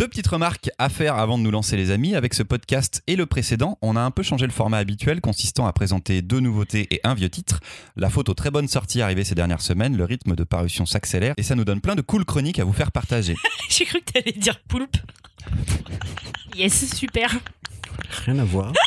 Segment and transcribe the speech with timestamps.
[0.00, 2.14] Deux petites remarques à faire avant de nous lancer les amis.
[2.14, 5.66] Avec ce podcast et le précédent, on a un peu changé le format habituel consistant
[5.66, 7.60] à présenter deux nouveautés et un vieux titre.
[7.96, 11.42] La photo très bonne sortie arrivée ces dernières semaines, le rythme de parution s'accélère et
[11.42, 13.36] ça nous donne plein de cool chroniques à vous faire partager.
[13.68, 14.96] J'ai cru que t'allais dire poulpe.
[16.56, 17.38] yes, super.
[18.24, 18.72] Rien à voir.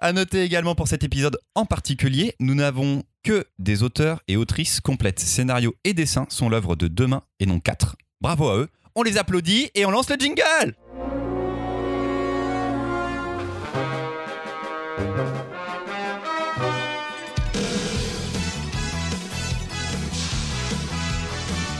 [0.00, 4.80] À noter également pour cet épisode en particulier, nous n'avons que des auteurs et autrices
[4.80, 5.18] complètes.
[5.18, 7.96] Scénario et dessin sont l'œuvre de deux mains et non quatre.
[8.20, 8.68] Bravo à eux,
[8.98, 10.74] on les applaudit et on lance le jingle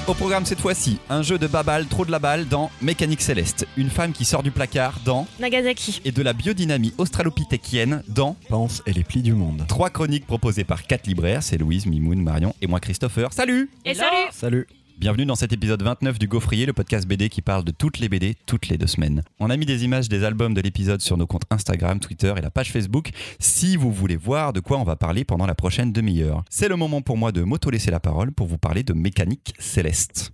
[0.07, 3.67] Au programme cette fois-ci, un jeu de babal, trop de la balle dans Mécanique Céleste,
[3.77, 6.01] une femme qui sort du placard dans Nagasaki.
[6.05, 9.65] et de la biodynamie australopithécienne dans Pense et les plis du monde.
[9.69, 13.33] Trois chroniques proposées par quatre libraires, c'est Louise, Mimoun, Marion et moi Christopher.
[13.35, 14.67] Salut Et salut Salut.
[14.99, 18.09] Bienvenue dans cet épisode 29 du Gaufrier, le podcast BD qui parle de toutes les
[18.09, 19.23] BD toutes les deux semaines.
[19.39, 22.41] On a mis des images des albums de l'épisode sur nos comptes Instagram, Twitter et
[22.41, 25.93] la page Facebook si vous voulez voir de quoi on va parler pendant la prochaine
[25.93, 26.43] demi-heure.
[26.51, 30.33] C'est le moment pour moi de m'auto-laisser la parole pour vous parler de mécanique céleste.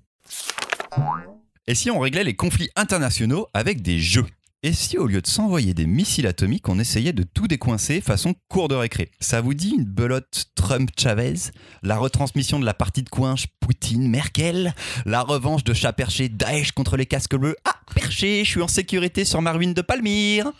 [1.66, 4.24] Et si on réglait les conflits internationaux avec des jeux?
[4.64, 8.34] Et si au lieu de s'envoyer des missiles atomiques, on essayait de tout décoincer façon
[8.48, 9.10] cours de récré?
[9.20, 11.34] Ça vous dit une belote Trump-Chavez
[11.82, 16.96] La retransmission de la partie de coinche Poutine-Merkel La revanche de chat perché Daesh contre
[16.96, 17.56] les casques bleus?
[17.66, 20.50] Ah, perché, je suis en sécurité sur ma ruine de Palmyre!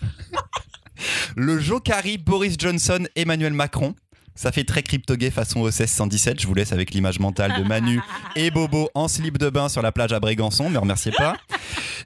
[1.34, 3.96] Le Jokari Boris Johnson Emmanuel Macron
[4.34, 6.40] ça fait très crypto-gay façon OSS 117.
[6.40, 8.00] Je vous laisse avec l'image mentale de Manu
[8.36, 11.36] et Bobo en slip de bain sur la plage à Brégançon, me remerciez pas.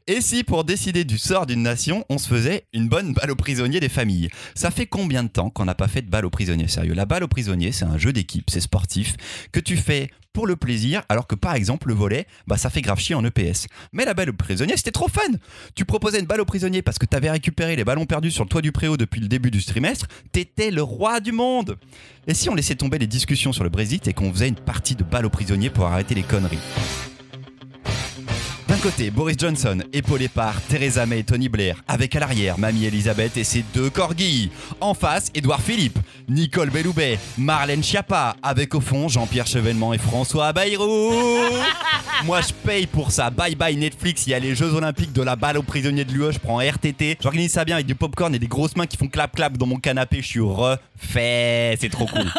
[0.06, 3.36] Et si pour décider du sort d'une nation, on se faisait une bonne balle aux
[3.36, 4.28] prisonniers des familles?
[4.55, 6.69] Ça fait combien de temps qu'on n'a pas fait de balle aux prisonniers?
[6.69, 9.14] Sérieux, la balle aux prisonniers, c'est un jeu d'équipe, c'est sportif,
[9.53, 12.83] que tu fais pour le plaisir, alors que par exemple le volet, bah ça fait
[12.83, 13.69] grave chier en EPS.
[13.93, 15.23] Mais la balle au prisonnier, c'était trop fun.
[15.75, 18.51] Tu proposais une balle au prisonnier parce que t'avais récupéré les ballons perdus sur le
[18.51, 21.78] toit du préau depuis le début du trimestre, t'étais le roi du monde.
[22.27, 24.97] Et si on laissait tomber les discussions sur le Brexit et qu'on faisait une partie
[24.97, 27.13] de balle au prisonnier pour arrêter les conneries?
[28.75, 32.87] D'un côté, Boris Johnson, épaulé par Theresa May et Tony Blair, avec à l'arrière Mamie
[32.87, 34.51] Elisabeth et ses deux corgis.
[34.81, 35.97] En face, Édouard Philippe,
[36.29, 41.12] Nicole Belloubet, Marlène Schiappa, avec au fond Jean-Pierre Chevènement et François Bayrou.
[42.25, 43.31] Moi, je paye pour ça.
[43.31, 46.12] Bye bye Netflix, il y a les Jeux Olympiques de la balle aux prisonniers de
[46.12, 47.19] l'UE, je prends RTT.
[47.23, 49.79] J'organise ça bien avec du popcorn et des grosses mains qui font clap-clap dans mon
[49.79, 51.77] canapé, je suis refait.
[51.81, 52.27] C'est trop cool.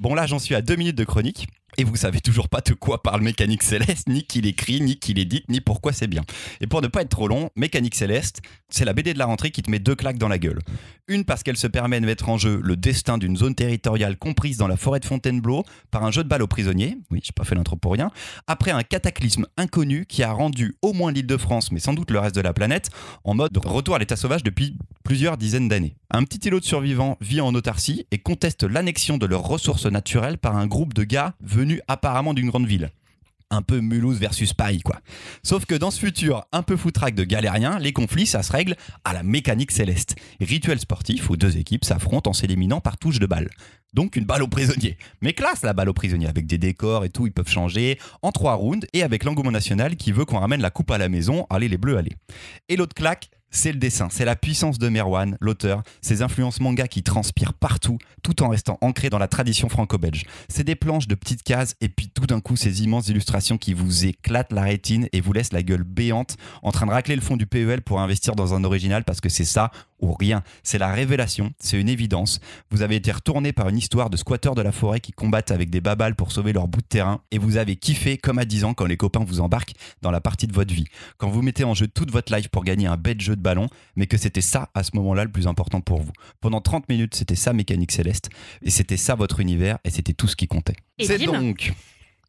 [0.00, 1.46] Bon, là, j'en suis à deux minutes de chronique.
[1.78, 5.14] Et vous savez toujours pas de quoi parle Mécanique Céleste, ni qui l'écrit, ni qui
[5.14, 6.22] l'édite, ni pourquoi c'est bien.
[6.60, 9.50] Et pour ne pas être trop long, Mécanique Céleste, c'est la BD de la rentrée
[9.50, 10.60] qui te met deux claques dans la gueule.
[11.08, 14.58] Une parce qu'elle se permet de mettre en jeu le destin d'une zone territoriale comprise
[14.58, 16.98] dans la forêt de Fontainebleau par un jeu de balle aux prisonniers.
[17.10, 18.10] Oui, j'ai pas fait l'intro pour rien.
[18.46, 22.10] Après un cataclysme inconnu qui a rendu au moins l'île de France, mais sans doute
[22.10, 22.90] le reste de la planète,
[23.24, 25.96] en mode retour à l'état sauvage depuis plusieurs dizaines d'années.
[26.12, 30.38] Un petit îlot de survivants vit en autarcie et conteste l'annexion de leurs ressources naturelles
[30.38, 32.90] par un groupe de gars venus apparemment d'une grande ville.
[33.52, 35.00] Un peu Mulhouse versus Paris, quoi.
[35.42, 38.76] Sauf que dans ce futur un peu foutraque de galériens, les conflits, ça se règle
[39.04, 40.14] à la mécanique céleste.
[40.40, 43.50] Rituel sportif où deux équipes s'affrontent en s'éliminant par touche de balle.
[43.92, 44.96] Donc une balle au prisonnier.
[45.20, 48.30] Mais classe la balle au prisonnier, avec des décors et tout, ils peuvent changer en
[48.30, 51.46] trois rounds, et avec l'engouement national qui veut qu'on ramène la coupe à la maison,
[51.50, 52.16] allez les bleus, allez.
[52.68, 56.88] Et l'autre claque, c'est le dessin, c'est la puissance de Merwan, l'auteur, ses influences manga
[56.88, 60.24] qui transpirent partout, tout en restant ancrés dans la tradition franco-belge.
[60.48, 63.74] C'est des planches de petites cases et puis tout d'un coup ces immenses illustrations qui
[63.74, 67.22] vous éclatent la rétine et vous laissent la gueule béante en train de racler le
[67.22, 70.42] fond du PEL pour investir dans un original parce que c'est ça ou rien.
[70.62, 72.40] C'est la révélation, c'est une évidence.
[72.70, 75.70] Vous avez été retourné par une histoire de squatteurs de la forêt qui combattent avec
[75.70, 78.64] des babales pour sauver leur bout de terrain et vous avez kiffé comme à 10
[78.64, 80.86] ans quand les copains vous embarquent dans la partie de votre vie.
[81.18, 83.68] Quand vous mettez en jeu toute votre life pour gagner un bête jeu de ballon,
[83.96, 86.12] mais que c'était ça à ce moment-là le plus important pour vous.
[86.40, 88.30] Pendant 30 minutes, c'était ça Mécanique Céleste
[88.62, 90.76] et c'était ça votre univers et c'était tout ce qui comptait.
[90.98, 91.72] C'est donc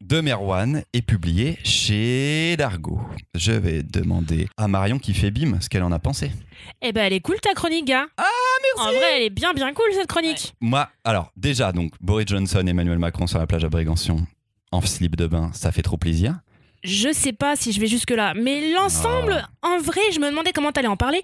[0.02, 3.00] de Merwan est publié chez Dargo.
[3.34, 6.32] Je vais demander à Marion qui fait bim ce qu'elle en a pensé.
[6.82, 8.06] Eh ben, elle est cool ta chronique, gars.
[8.16, 8.24] Ah,
[8.78, 10.54] En vrai, elle est bien, bien cool cette chronique.
[10.60, 14.26] Moi, alors déjà, donc Boris Johnson et Emmanuel Macron sur la plage à Brégançon
[14.72, 16.40] en slip de bain, ça fait trop plaisir.
[16.82, 20.72] Je sais pas si je vais jusque-là, mais l'ensemble, en vrai, je me demandais comment
[20.72, 21.22] t'allais en parler.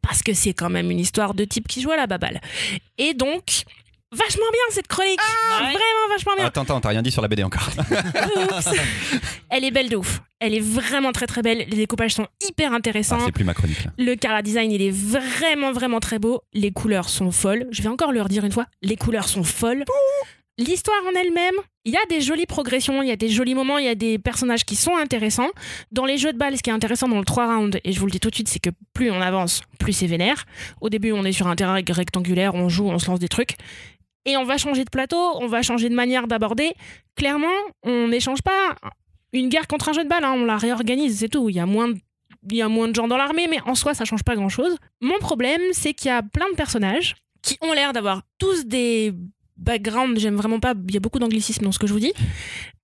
[0.00, 2.40] Parce que c'est quand même une histoire de type qui joue à la baballe.
[2.96, 3.64] Et donc,
[4.16, 5.20] vachement bien cette chronique.
[5.58, 6.46] Vraiment vachement bien.
[6.46, 7.68] Attends, attends, t'as rien dit sur la BD encore.
[8.36, 8.68] Oups.
[9.50, 10.20] Elle est belle de ouf.
[10.40, 11.58] Elle est vraiment très très belle.
[11.68, 13.20] Les découpages sont hyper Ah, intéressants.
[13.24, 13.92] c'est plus ma chronique là.
[13.98, 16.42] Le color design, il est vraiment, vraiment très beau.
[16.52, 17.66] Les couleurs sont folles.
[17.70, 18.66] Je vais encore le redire une fois.
[18.82, 19.84] Les couleurs sont folles.
[20.58, 21.54] L'histoire en elle-même,
[21.84, 23.94] Il y a des jolies progressions, il y a des jolis moments, il y a
[23.94, 25.50] des personnages qui sont intéressants.
[25.92, 28.00] Dans les jeux de balles, ce qui est intéressant dans le 3 rounds, et je
[28.00, 30.46] vous le dis tout de suite, c'est que plus on avance, plus c'est vénère.
[30.80, 33.54] Au début, on est sur un terrain rectangulaire, on joue, on se lance des trucs.
[34.26, 36.74] Et on va changer de plateau, on va changer de manière d'aborder.
[37.16, 38.76] Clairement, on n'échange pas
[39.32, 41.48] une guerre contre un jeu de balle, hein, on la réorganise, c'est tout.
[41.48, 41.96] Il y a moins de
[42.50, 44.48] il y a moins de gens dans l'armée, mais en soi, ça change pas grand
[44.48, 44.76] chose.
[45.00, 49.12] Mon problème, c'est qu'il y a plein de personnages qui ont l'air d'avoir tous des
[49.56, 52.12] backgrounds, j'aime vraiment pas, il y a beaucoup d'anglicisme dans ce que je vous dis,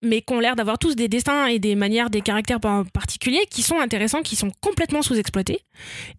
[0.03, 2.61] mais qui ont l'air d'avoir tous des destins et des manières, des caractères
[2.93, 5.61] particuliers qui sont intéressants, qui sont complètement sous-exploités.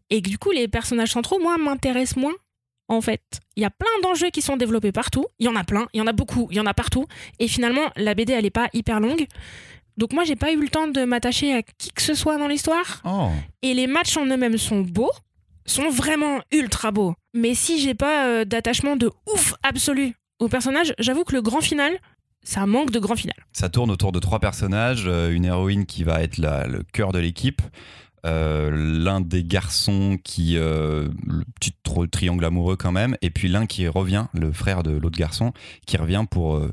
[0.09, 2.33] Et que du coup, les personnages centraux, moi, m'intéressent moins.
[2.89, 3.21] En fait,
[3.55, 5.25] il y a plein d'enjeux qui sont développés partout.
[5.39, 7.05] Il y en a plein, il y en a beaucoup, il y en a partout.
[7.39, 9.25] Et finalement, la BD, elle est pas hyper longue.
[9.97, 12.47] Donc moi, j'ai pas eu le temps de m'attacher à qui que ce soit dans
[12.47, 13.01] l'histoire.
[13.05, 13.29] Oh.
[13.61, 15.11] Et les matchs en eux-mêmes sont beaux,
[15.65, 17.13] sont vraiment ultra beaux.
[17.33, 21.61] Mais si j'ai pas euh, d'attachement de ouf absolu au personnage, j'avoue que le grand
[21.61, 21.97] final,
[22.43, 23.35] ça manque de grand final.
[23.53, 27.11] Ça tourne autour de trois personnages, euh, une héroïne qui va être la- le cœur
[27.13, 27.61] de l'équipe,
[28.25, 31.73] euh, l'un des garçons qui euh, le petit
[32.11, 35.51] triangle amoureux quand même, et puis l'un qui revient, le frère de l'autre garçon,
[35.85, 36.71] qui revient pour euh,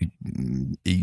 [0.00, 0.08] et-
[0.90, 1.02] et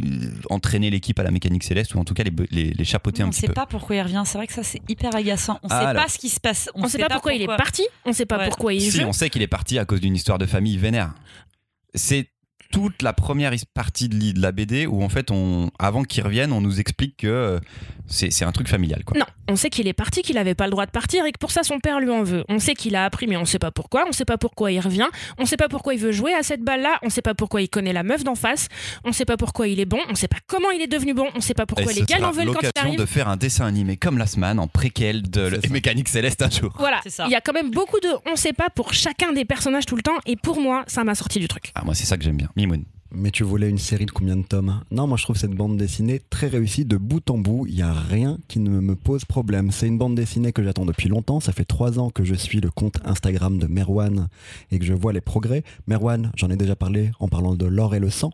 [0.49, 3.25] entraîner l'équipe à la mécanique céleste ou en tout cas les, les, les chapeauter on
[3.25, 3.53] un ne petit sait peu.
[3.53, 4.23] pas pourquoi il revient.
[4.25, 5.59] C'est vrai que ça, c'est hyper agaçant.
[5.63, 6.03] On ne Ah, sait alors.
[6.03, 6.69] pas ce qui se passe.
[6.73, 8.47] On, sait pas pourquoi, il est parti, on sait pas Ouais.
[8.47, 9.07] pourquoi il Si, joue.
[9.07, 11.13] on sait qu'il est parti à cause d'une histoire de famille vénère.
[11.93, 12.29] C'est
[12.71, 16.61] toute la première partie de la BD où en fait, on, avant qu'il revienne, on
[16.61, 17.59] nous explique que euh,
[18.07, 19.03] c'est un truc familial.
[19.03, 19.17] Quoi.
[19.17, 21.37] Non, on sait qu'il est parti, qu'il avait pas le droit de partir et que
[21.39, 22.43] pour ça son père lui en veut.
[22.49, 24.05] On sait qu'il a appris, mais on sait pas pourquoi.
[24.07, 25.07] On sait pas pourquoi il revient.
[25.37, 26.97] On sait pas pourquoi il veut jouer à cette balle-là.
[27.03, 28.67] On sait pas pourquoi il connaît la meuf d'en face.
[29.03, 29.99] On sait pas pourquoi il est bon.
[30.09, 31.27] On sait pas comment il est devenu bon.
[31.35, 32.99] On sait pas pourquoi Et les gars l'en veulent quand il l'occasion arrive.
[32.99, 35.59] de faire un dessin animé comme Last Man en préquel de.
[35.71, 36.73] Mécanique Céleste un jour.
[36.77, 37.25] Voilà, C'est ça.
[37.25, 39.95] il y a quand même beaucoup de on sait pas pour chacun des personnages tout
[39.95, 41.71] le temps et pour moi, ça m'a sorti du truc.
[41.75, 42.49] Ah, moi, c'est ça que j'aime bien.
[43.11, 45.77] Mais tu voulais une série de combien de tomes Non, moi je trouve cette bande
[45.77, 47.65] dessinée très réussie de bout en bout.
[47.67, 49.71] Il n'y a rien qui ne me pose problème.
[49.71, 51.39] C'est une bande dessinée que j'attends depuis longtemps.
[51.39, 54.27] Ça fait trois ans que je suis le compte Instagram de Merwan
[54.71, 55.63] et que je vois les progrès.
[55.87, 58.31] Merwan, j'en ai déjà parlé en parlant de l'or et le sang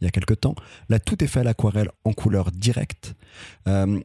[0.00, 0.54] il y a quelques temps.
[0.88, 3.14] Là, tout est fait à l'aquarelle en couleur directe.
[3.66, 4.00] Euh,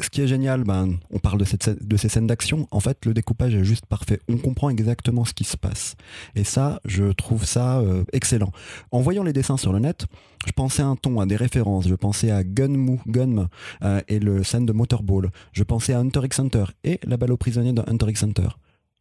[0.00, 2.66] ce qui est génial, ben, on parle de, ces scènes d'action.
[2.72, 4.20] En fait, le découpage est juste parfait.
[4.28, 5.96] On comprend exactement ce qui se passe.
[6.34, 8.50] Et ça, je trouve ça euh, excellent.
[8.90, 10.06] En voyant les dessins sur le net,
[10.46, 11.86] je pensais à un ton, à des références.
[11.86, 13.48] Je pensais à Gunmu, Gunm
[13.82, 15.30] euh, et le scène de Motorball.
[15.52, 18.48] Je pensais à Hunter x Hunter et la balle aux prisonniers de Hunter x Hunter.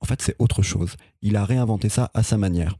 [0.03, 0.97] En fait, c'est autre chose.
[1.21, 2.75] Il a réinventé ça à sa manière.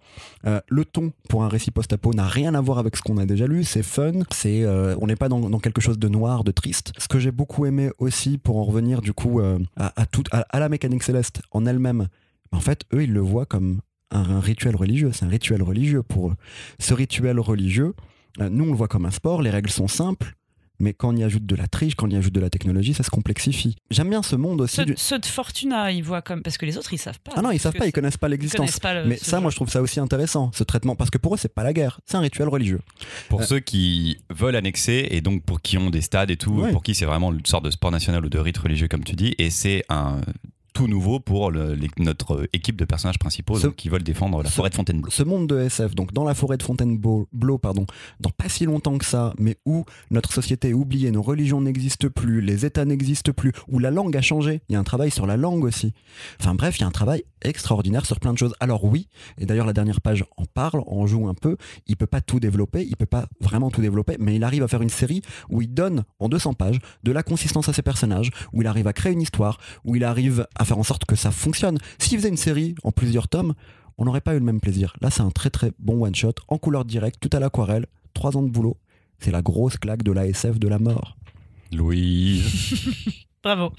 [0.46, 3.26] Euh, le ton pour un récit post-apo n'a rien à voir avec ce qu'on a
[3.26, 3.64] déjà lu.
[3.64, 4.12] C'est fun.
[4.46, 6.92] Euh, on n'est pas dans, quelque chose de noir, de triste.
[6.98, 11.04] Ce que j'ai beaucoup aimé aussi, pour en revenir du coup euh, à, la mécanique
[11.04, 12.10] céleste en elle-même,
[12.52, 13.80] en fait, eux, ils le voient comme
[14.12, 15.12] un, un rituel religieux.
[15.14, 16.36] C'est un rituel religieux pour eux.
[16.78, 17.94] Ce rituel religieux,
[18.38, 19.42] nous, on le voit comme un sport.
[19.42, 20.36] Les règles sont simples.
[20.84, 22.94] Mais quand on y ajoute de la triche, quand on y ajoute de la technologie,
[22.94, 23.78] ça se complexifie.
[23.90, 24.76] J'aime bien ce monde aussi.
[24.76, 26.42] Ceux, du- ceux de Fortuna, ils voient comme.
[26.44, 27.32] Parce que les autres, ils savent pas.
[27.38, 28.58] Ah non, ils savent pas, ils connaissent pas ils l'existence.
[28.60, 31.18] connaissent pas le- Mais ça, moi, je trouve ça aussi intéressant, ce traitement, parce que
[31.18, 32.82] pour eux, c'est pas la guerre, c'est un rituel religieux.
[33.30, 33.46] Pour Euh.
[33.46, 36.72] ceux qui veulent annexer et donc pour qui ont des stades et tout, Ouais.
[36.74, 39.16] pour qui c'est vraiment une sorte de sport national ou de rite religieux comme tu
[39.16, 40.20] dis, et c'est un
[40.74, 44.42] tout nouveau pour le- les- notre équipe de personnages principaux Ce- donc, qui veulent défendre
[44.44, 45.12] la ce- forêt de Fontainebleau.
[45.12, 47.28] Ce monde de SF, donc dans la forêt de Fontainebleau,
[47.62, 47.86] pardon,
[48.20, 52.10] dans pas si longtemps que ça, mais où notre société est oubliée, nos religions n'existent
[52.10, 54.62] plus, les États n'existent plus, où la langue a changé.
[54.70, 55.94] Il y a un travail sur la langue aussi.
[56.40, 58.56] Enfin bref, il y a un travail extraordinaire sur plein de choses.
[58.60, 61.58] Alors oui, et d'ailleurs la dernière page en parle, en joue un peu.
[61.88, 64.68] Il peut pas tout développer, il peut pas vraiment tout développer, mais il arrive à
[64.68, 68.32] faire une série où il donne en 200 pages de la consistance à ses personnages,
[68.54, 71.16] où il arrive à créer une histoire, où il arrive à faire en sorte que
[71.16, 71.78] ça fonctionne.
[72.00, 73.54] S'il faisait une série en plusieurs tomes,
[73.98, 74.96] on n'aurait pas eu le même plaisir.
[75.02, 78.36] Là, c'est un très très bon one shot en couleur directe, tout à l'aquarelle, trois
[78.38, 78.78] ans de boulot.
[79.20, 81.16] C'est la grosse claque de l'ASF de la mort.
[81.72, 82.76] Louise.
[83.44, 83.74] Bravo.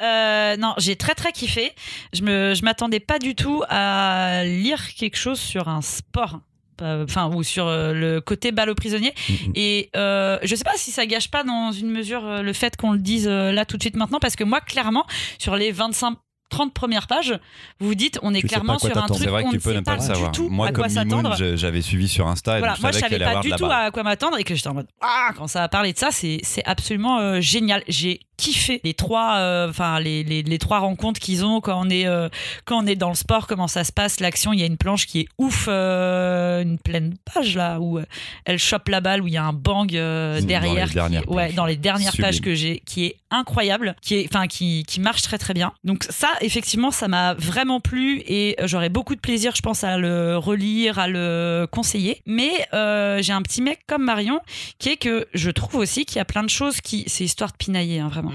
[0.00, 1.72] Euh, non, j'ai très très kiffé.
[2.14, 6.40] Je me, je m'attendais pas du tout à lire quelque chose sur un sport.
[6.82, 9.14] Enfin, ou sur euh, le côté balle aux prisonniers.
[9.28, 9.52] Mm, mm.
[9.54, 12.76] Et euh, je sais pas si ça gâche pas dans une mesure euh, le fait
[12.76, 15.06] qu'on le dise euh, là tout de suite maintenant, parce que moi, clairement,
[15.38, 16.16] sur les 25
[16.54, 17.38] 30 premières pages,
[17.80, 19.58] vous vous dites, on est Tu pas clairement sur un truc C'est vrai que tu
[19.60, 20.32] peux ne pas le du savoir.
[20.32, 21.04] tout Moi, à quoi comme.
[21.04, 23.66] Mimoun, j'avais suivi sur Insta et Voilà, donc je moi je savais pas du tout
[23.66, 26.08] à quoi m'attendre et que j'étais en mode ah quand ça a parlé de ça
[26.10, 30.80] c'est c'est absolument euh, génial j'ai kiffé les trois euh, enfin les, les, les trois
[30.80, 32.28] rencontres qu'ils ont quand on est euh,
[32.64, 34.76] quand on est dans le sport comment ça se passe l'action il y a une
[34.76, 38.00] planche qui est ouf une pleine page là où
[38.44, 41.52] elle chope la balle où il y a un bang Dans les derrière qui- ouais
[41.52, 42.26] dans les dernières Sublime.
[42.26, 45.72] pages que j'ai qui est incroyable qui est enfin qui qui marche très très bien
[45.84, 49.98] donc ça effectivement, ça m'a vraiment plu et j'aurais beaucoup de plaisir, je pense, à
[49.98, 52.22] le relire, à le conseiller.
[52.26, 54.40] Mais euh, j'ai un petit mec comme Marion
[54.78, 57.04] qui est que je trouve aussi qu'il y a plein de choses qui.
[57.06, 58.32] C'est histoire de pinailler, hein, vraiment.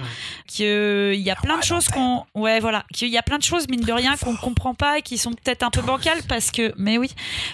[0.47, 2.25] Qu'il y a plein de choses qu'on.
[2.35, 2.85] Ouais, voilà.
[2.93, 5.31] Qu'il y a plein de choses, mine de rien, qu'on comprend pas et qui sont
[5.31, 6.73] peut-être un peu bancales parce que.
[6.77, 7.11] Mais oui.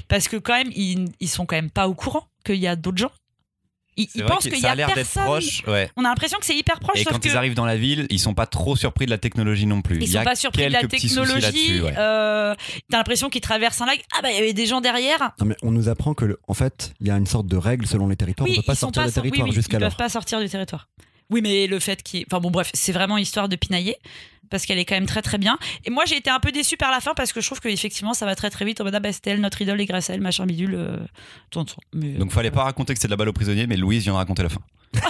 [0.08, 2.76] Parce que quand même, ils, ils sont quand même pas au courant qu'il y a
[2.76, 3.12] d'autres gens.
[3.98, 5.24] Ils, pensent qu'il y ça a, a l'air d'être personne.
[5.24, 5.64] proche.
[5.68, 5.90] Ouais.
[5.96, 7.78] On a l'impression que c'est hyper proche, Et sauf quand que ils arrivent dans la
[7.78, 9.96] ville, ils sont pas trop surpris de la technologie non plus.
[9.98, 11.82] ils Il y sont a pas surpris de la quelques petits soucis technologie.
[11.82, 11.94] ouais.
[11.98, 12.54] euh,
[12.90, 14.04] T'as l'impression qu'ils traversent un lac.
[14.18, 15.32] Ah bah il y avait des gens derrière.
[15.40, 17.56] Non, mais on nous apprend que, le- en fait, il y a une sorte de
[17.58, 18.50] règle selon les territoires.
[18.50, 20.50] oui, on peut pas sortir pas des sor- oui, oui, Ils peuvent pas sortir du
[20.50, 20.90] territoire.
[21.30, 22.26] Oui, mais le fait qu'il.
[22.30, 23.96] Enfin bon, bref, c'est vraiment histoire de pinailler.
[24.50, 25.58] Parce qu'elle est quand même très très bien.
[25.86, 28.14] Et moi j'ai été un peu déçue par la fin parce que je trouve qu'effectivement
[28.14, 28.82] ça va très très vite.
[28.82, 30.76] En mode ah bah c'était elle notre idole et grâce à elle machin bidule.
[30.76, 30.98] Euh...
[31.50, 31.84] tourne tourne.
[31.94, 34.04] Mais, euh, Donc fallait pas raconter que c'est de la balle aux prisonniers, mais Louise
[34.04, 34.62] vient de raconter la fin.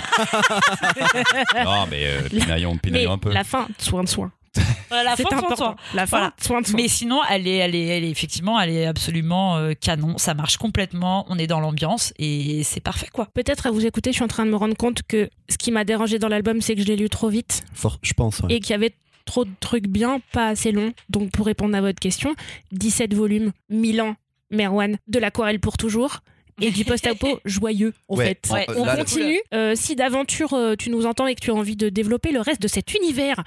[1.63, 3.31] non, mais euh, pinaillons, Mais pinaillons un peu.
[3.31, 4.31] la fin, soin de soin.
[4.89, 5.55] voilà, la C'est fin, important.
[5.55, 5.75] tourne.
[5.93, 6.33] La fin, Voilà.
[6.41, 6.75] soin de soin.
[6.81, 10.17] Mais sinon, elle est, elle est, elle est effectivement, elle est absolument euh, canon.
[10.17, 11.25] Ça marche complètement.
[11.29, 13.27] On est dans l'ambiance et c'est parfait quoi.
[13.33, 15.71] Peut-être à vous écouter, je suis en train de me rendre compte que ce qui
[15.71, 18.39] m'a dérangé dans l'album, c'est que je l'ai lu trop vite Fort- je pense.
[18.39, 18.53] ouais.
[18.55, 20.93] et qu'il y avait trop de trucs bien, pas assez longs.
[21.09, 22.35] Donc pour répondre à votre question,
[22.71, 24.15] 17 volumes, Milan,
[24.51, 26.19] Merwan, de l'aquarelle pour toujours.
[26.61, 28.49] Et du post-apo joyeux, en Ouais, fait.
[28.53, 29.41] Ouais, On là, continue.
[29.53, 32.39] Euh, si d'aventure euh, tu nous entends et que tu as envie de développer le
[32.39, 33.43] reste de cet univers,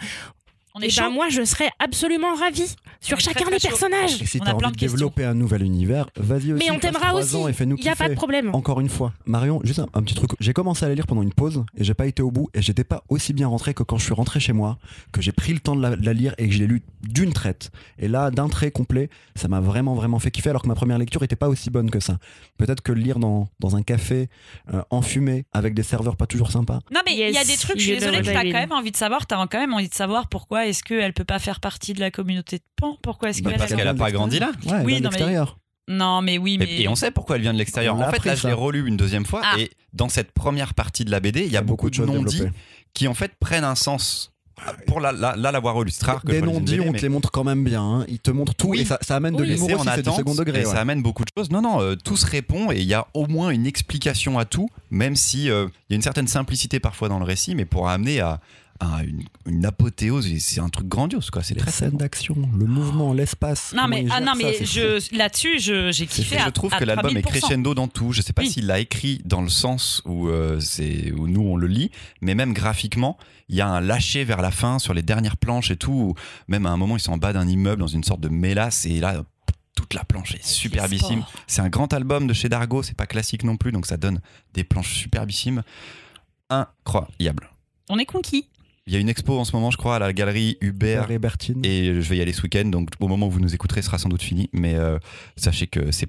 [0.78, 1.10] On est ben, chaud.
[1.10, 3.68] moi je serais absolument ravie sur très, chacun très des chaud.
[3.68, 4.22] personnages.
[4.22, 6.64] Et si t'as envie de développer un nouvel univers, vas-y aussi.
[6.64, 7.36] Mais on t'aimera aussi.
[7.36, 8.54] ans Et fais-nous Il n'y a pas de problème.
[8.54, 10.30] Encore une fois, Marion, juste un, un petit truc.
[10.40, 12.62] J'ai commencé à la lire pendant une pause et j'ai pas été au bout et
[12.62, 14.78] j'étais pas aussi bien rentré que quand je suis rentré chez moi,
[15.12, 16.82] que j'ai pris le temps de la, de la lire et que je l'ai lu
[17.02, 17.70] d'une traite.
[17.98, 20.98] Et là, d'un trait complet, ça m'a vraiment vraiment fait kiffer alors que ma première
[20.98, 22.18] lecture était pas aussi bonne que ça.
[22.56, 24.28] Peut-être que lire dans, dans un café,
[24.72, 26.80] euh, enfumé, avec des serveurs pas toujours sympas.
[26.92, 28.90] Non mais il y a des trucs, je suis désolée, que t'as quand même envie
[28.90, 31.92] de savoir, t'as quand même envie de savoir pourquoi est-ce qu'elle peut pas faire partie
[31.94, 32.96] de la communauté de Pan?
[33.02, 34.50] Pourquoi est-ce Bah, qu'elle parce a- qu'elle a pas grandi là.
[34.66, 35.58] Ouais, Oui, oui, non, mais- l'extérieur.
[35.90, 36.66] Non mais oui, mais...
[36.66, 37.96] Et, et on sait pourquoi elle vient de l'extérieur.
[37.96, 38.48] On En fait, là, je ça.
[38.48, 39.40] l'ai relu une deuxième fois.
[39.42, 39.58] Ah.
[39.58, 42.42] Et dans cette première partie de la BD, il y a beaucoup, de choses non-dits
[42.92, 44.32] qui, en fait, prennent un sens.
[44.88, 45.90] Pour la- la- là, l'avoir relu.
[45.92, 47.80] C'est rare que Des je non-dits, on mais- te les montre quand même bien.
[47.82, 48.04] hein.
[48.08, 48.80] Ils te montrent tout Oui.
[48.80, 50.60] et ça, ça amène de l'humour aussi, en c'est du attente second degré.
[50.62, 50.70] et ouais.
[50.72, 51.48] ça amène beaucoup de choses.
[51.50, 54.44] Non, non, euh, tout se répond et il y a au moins une explication à
[54.44, 57.66] tout, même si euh, il y a une certaine simplicité parfois dans le récit, mais
[57.66, 58.40] pour amener à,
[58.80, 61.42] à une, une apothéose, c'est un truc grandiose, quoi.
[61.42, 63.72] C'est très scènes d'action, le mouvement, l'espace.
[63.76, 66.36] Non mais, ah, non, mais je, là-dessus, je- j'ai kiffé.
[66.38, 67.28] À- je trouve à que l'album est 3000%.
[67.40, 68.12] crescendo dans tout.
[68.12, 68.50] Je sais pas Oui.
[68.50, 72.34] s'il l'a écrit dans le sens où, euh, c'est, où nous on le lit, mais
[72.36, 73.18] même graphiquement,
[73.48, 76.14] il y a un lâcher vers la fin sur les dernières planches et tout.
[76.46, 78.86] Même à un moment, ils sont en bas d'un immeuble dans une sorte de mélasse
[78.86, 79.24] et là,
[79.74, 81.22] toute la planche est superbissime.
[81.22, 81.32] sport.
[81.46, 84.20] C'est un grand album de chez Dargo, c'est pas classique non plus, donc ça donne
[84.54, 85.62] des planches superbissimes.
[86.50, 87.50] Incroyable.
[87.88, 88.48] On est conquis.
[88.88, 91.10] Il y a une expo en ce moment, je crois, à la galerie Hubert.
[91.10, 91.62] Et Bertine.
[91.62, 93.86] Et je vais y aller ce week-end, donc au moment où vous nous écouterez, ce
[93.88, 94.48] sera sans doute fini.
[94.54, 94.98] Mais euh,
[95.36, 96.08] sachez que c'est,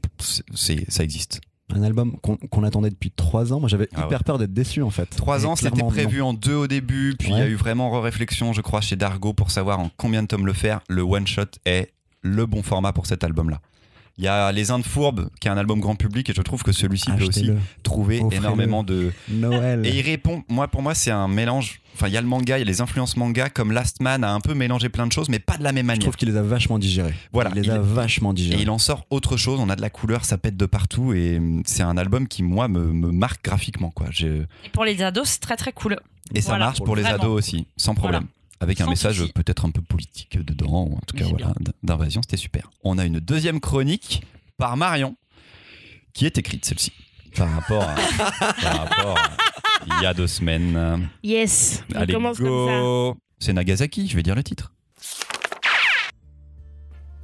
[0.89, 1.41] ça existe.
[1.75, 3.59] Un album qu'on attendait depuis trois ans.
[3.59, 5.09] Moi, j'avais Ah hyper peur d'être déçu en fait.
[5.09, 8.53] Trois ans, c'était prévu en deux au début, puis il y a eu vraiment réflexion,
[8.53, 10.79] je crois, chez Dargo pour savoir en combien de tomes le faire.
[10.88, 13.59] Le one shot est le bon format pour cet album-là.
[14.19, 16.61] Il y a Les Indes Fourbes, qui est un album grand public, et je trouve
[16.61, 17.51] que celui-ci peut aussi
[17.83, 19.13] trouver énormément de.
[19.29, 19.85] Noël.
[19.85, 21.79] Et il répond, moi pour moi, c'est un mélange.
[21.95, 24.23] Enfin, il y a le manga, il y a les influences manga, comme Last Man
[24.25, 26.01] a un peu mélangé plein de choses, mais pas de la même Je manière.
[26.03, 27.13] trouve qu'il les a vachement digérés.
[27.31, 28.61] Voilà, Il les il- a vachement Et digérés.
[28.61, 31.38] il en sort autre chose, on a de la couleur, ça pète de partout, et
[31.38, 33.89] hum, c'est un album qui, moi, me, me marque graphiquement.
[33.91, 34.07] Quoi.
[34.11, 35.97] Je- Et pour les ados, c'est très très cool.
[36.35, 37.23] Et ça marche pour les vraiment.
[37.23, 38.25] ados aussi, sans problème.
[38.61, 42.37] Avec un message peut-être un peu politique dedans, ou en tout cas voilà, d'invasion, c'était
[42.37, 42.69] super.
[42.83, 44.23] On a une deuxième chronique
[44.57, 45.15] par Marion,
[46.13, 46.91] qui est écrite celle-ci,
[47.35, 47.95] par rapport à,
[48.61, 49.29] par rapport à
[49.97, 51.09] il y a deux semaines.
[51.23, 52.79] Yes, on Allez, commence comme ça.
[52.81, 54.73] go C'est Nagasaki, je vais dire le titre.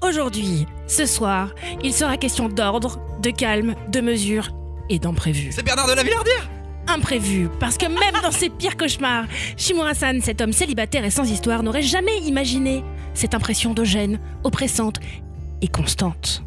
[0.01, 4.49] Aujourd'hui, ce soir, il sera question d'ordre, de calme, de mesure
[4.89, 5.51] et d'imprévu.
[5.51, 6.49] C'est Bernard de la Villardière
[6.87, 9.25] Imprévu, parce que même dans ses pires cauchemars,
[9.57, 13.83] Shimura-san, cet homme célibataire et sans histoire, n'aurait jamais imaginé cette impression de
[14.43, 14.99] oppressante
[15.61, 16.43] et constante.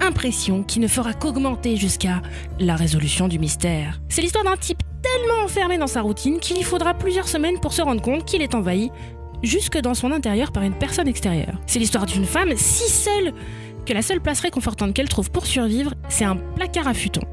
[0.00, 2.22] Impression qui ne fera qu'augmenter jusqu'à
[2.58, 4.00] la résolution du mystère.
[4.08, 7.72] C'est l'histoire d'un type tellement enfermé dans sa routine qu'il y faudra plusieurs semaines pour
[7.72, 8.90] se rendre compte qu'il est envahi
[9.42, 11.60] jusque dans son intérieur par une personne extérieure.
[11.66, 13.32] C'est l'histoire d'une femme si seule
[13.86, 17.26] que la seule place réconfortante qu'elle trouve pour survivre, c'est un placard à futons.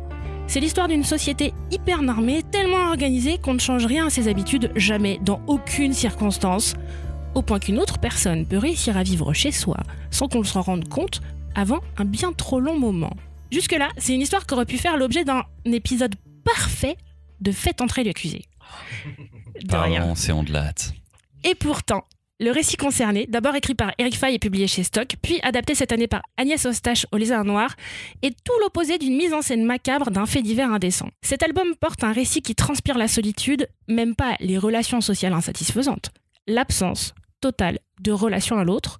[0.47, 4.71] C'est l'histoire d'une société hyper normée, tellement organisée qu'on ne change rien à ses habitudes,
[4.75, 6.75] jamais, dans aucune circonstance,
[7.33, 9.77] au point qu'une autre personne peut réussir à vivre chez soi
[10.11, 11.21] sans qu'on s'en rende compte
[11.55, 13.13] avant un bien trop long moment.
[13.51, 16.97] Jusque-là, c'est une histoire qui aurait pu faire l'objet d'un épisode parfait
[17.41, 18.45] de Faites entrer l'accusé.
[19.63, 20.15] De rien.
[20.15, 20.93] C'est on de la hâte.
[21.43, 22.03] Et pourtant,
[22.41, 25.93] Le récit concerné, d'abord écrit par Eric Fay et publié chez Stock, puis adapté cette
[25.93, 27.73] année par Agnès Eustache au Lézard Noir,
[28.23, 31.07] est tout l'opposé d'une mise en scène macabre d'un fait divers indécent.
[31.21, 36.11] Cet album porte un récit qui transpire la solitude, même pas les relations sociales insatisfaisantes,
[36.45, 38.99] l'absence totale de relation à l'autre,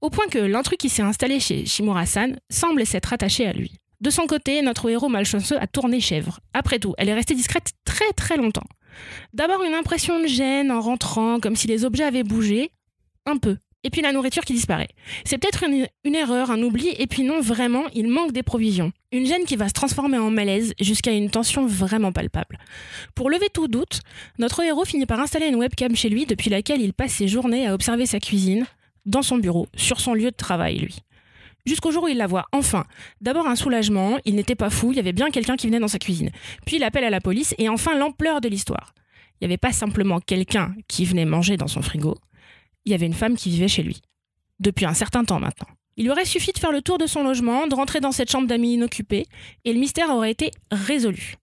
[0.00, 3.76] au point que l'intrus qui s'est installé chez Shimura-san semble s'être attaché à lui.
[4.00, 6.40] De son côté, notre héros malchanceux a tourné chèvre.
[6.52, 8.66] Après tout, elle est restée discrète très très longtemps.
[9.32, 12.70] D'abord une impression de gêne en rentrant, comme si les objets avaient bougé,
[13.26, 13.56] un peu.
[13.84, 14.88] Et puis la nourriture qui disparaît.
[15.24, 18.92] C'est peut-être une, erreur, un oubli, et puis non, vraiment, il manque des provisions.
[19.12, 22.58] Une gêne qui va se transformer en malaise jusqu'à une tension vraiment palpable.
[23.14, 24.00] Pour lever tout doute,
[24.38, 27.66] notre héros finit par installer une webcam chez lui depuis laquelle il passe ses journées
[27.66, 28.66] à observer sa cuisine,
[29.04, 30.96] dans son bureau, sur son lieu de travail, lui.
[31.66, 32.84] Jusqu'au jour où il la voit, enfin.
[33.20, 35.88] D'abord un soulagement, il n'était pas fou, il y avait bien quelqu'un qui venait dans
[35.88, 36.30] sa cuisine.
[36.66, 38.94] Puis l'appel à la police, et enfin l'ampleur de l'histoire.
[39.40, 42.16] Il n'y avait pas simplement quelqu'un qui venait manger dans son frigo,
[42.84, 44.02] il y avait une femme qui vivait chez lui.
[44.60, 45.68] Depuis un certain temps maintenant.
[45.96, 48.30] Il lui aurait suffi de faire le tour de son logement, de rentrer dans cette
[48.30, 49.26] chambre d'amis inoccupée,
[49.64, 51.36] et le mystère aurait été résolu.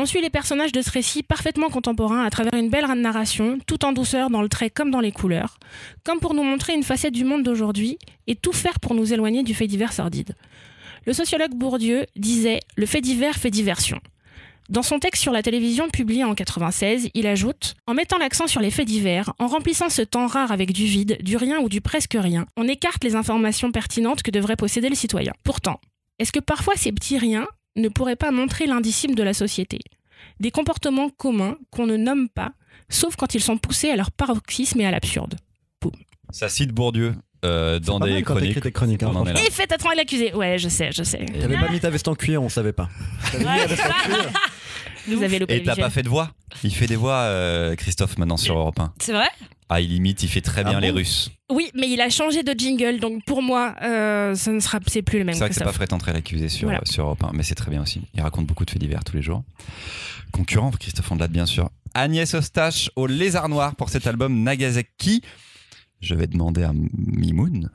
[0.00, 3.84] On suit les personnages de ce récit parfaitement contemporain à travers une belle narration, tout
[3.84, 5.58] en douceur dans le trait comme dans les couleurs,
[6.04, 9.42] comme pour nous montrer une facette du monde d'aujourd'hui et tout faire pour nous éloigner
[9.42, 10.36] du fait divers sordide.
[11.04, 13.98] Le sociologue Bourdieu disait Le fait divers fait diversion.
[14.68, 18.60] Dans son texte sur la télévision publié en 96, il ajoute En mettant l'accent sur
[18.60, 21.80] les faits divers, en remplissant ce temps rare avec du vide, du rien ou du
[21.80, 25.32] presque rien, on écarte les informations pertinentes que devrait posséder le citoyen.
[25.42, 25.80] Pourtant,
[26.20, 27.48] est-ce que parfois ces petits riens
[27.80, 29.78] ne pourraient pas montrer l'indicible de la société
[30.40, 32.52] Des comportements communs qu'on ne nomme pas,
[32.88, 35.36] sauf quand ils sont poussés à leur paroxysme et à l'absurde.
[36.30, 38.48] Ça cite Bourdieu euh, dans des chroniques.
[38.54, 39.02] t'écris tes chroniques.
[39.02, 39.24] hein.
[39.46, 41.24] Et faites attention à l'accusé Ouais, je sais, je sais.
[41.40, 42.88] T'avais pas mis ta veste en cuir, on savait pas.
[43.32, 44.30] T'avais mis la veste en cuir.
[45.16, 46.30] Vous avez Et t'as pas fait de voix?
[46.64, 48.92] Il fait des voix, euh, Christophe, maintenant sur Europe 1.
[49.00, 49.28] C'est vrai?
[49.70, 50.80] Ah, il imite, il fait très Ah bien bon?
[50.80, 51.30] Les Russes.
[51.50, 55.02] Oui, mais il a changé de jingle, donc pour moi, euh, ça ne sera, c'est
[55.02, 55.34] plus le même.
[55.34, 55.72] C'est vrai que c'est pas.
[55.72, 56.80] Fred l'accusé sur, Voilà.
[56.84, 58.00] sur Europe 1, mais c'est très bien aussi.
[58.14, 59.44] Il raconte beaucoup de faits divers tous les jours.
[60.32, 61.70] Concurrent, Christophe Ondelat, bien sûr.
[61.94, 65.22] Agnès Eustache au Lézard Noir pour cet album Nagasaki.
[66.00, 67.70] Je vais demander à Mimoun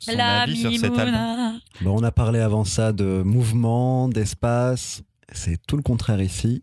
[0.00, 1.60] son La avis sur cet album.
[1.80, 5.02] Bon, on a parlé avant ça de mouvement, d'espace.
[5.32, 6.62] C'est tout le contraire ici.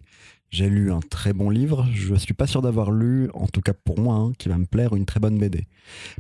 [0.50, 1.88] J'ai lu un très bon livre.
[1.94, 4.66] Je suis pas sûr d'avoir lu, en tout cas pour moi, hein, qui va me
[4.66, 5.68] plaire, une très bonne BD.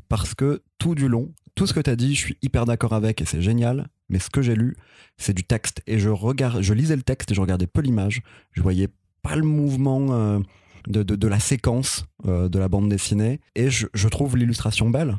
[0.10, 2.94] Parce que tout du long, tout ce que tu as dit, je suis hyper d'accord
[2.94, 3.88] avec et c'est génial.
[4.10, 4.76] Mais ce que j'ai lu,
[5.18, 5.82] c'est du texte.
[5.88, 8.22] Et je, lisais le texte et je regardais peu l'image.
[8.52, 8.90] Je voyais
[9.22, 10.40] pas le mouvement euh,
[10.88, 13.40] de, la séquence euh, de la bande dessinée.
[13.56, 15.18] Et je trouve l'illustration belle.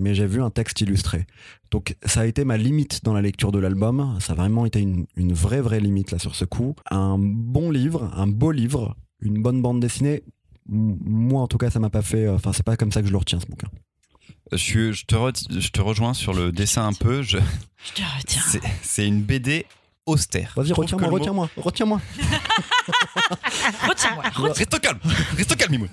[0.00, 1.26] Mais j'ai vu un texte illustré.
[1.70, 4.16] Donc ça a été ma limite dans la lecture de l'album.
[4.20, 6.74] Ça a vraiment été une, une vraie, vraie limite là sur ce coup.
[6.90, 10.22] Un bon livre, un beau livre, une bonne bande dessinée.
[10.66, 12.24] Moi en tout cas ça m'a pas fait.
[12.26, 13.68] euh, Enfin c'est pas comme ça que je le retiens ce bouquin.
[14.52, 17.22] Je, suis- je te re- je te rejoins sur le dessin un peu.
[17.22, 18.42] Je- Je te retiens.
[18.82, 19.64] C'est une BD
[20.10, 20.52] austère.
[20.56, 22.00] Vas-y retiens-moi, retiens-moi, retiens-moi.
[23.88, 24.24] Retiens-moi.
[24.52, 24.98] Reste au calme
[25.36, 25.88] Reste au calme, Mimoun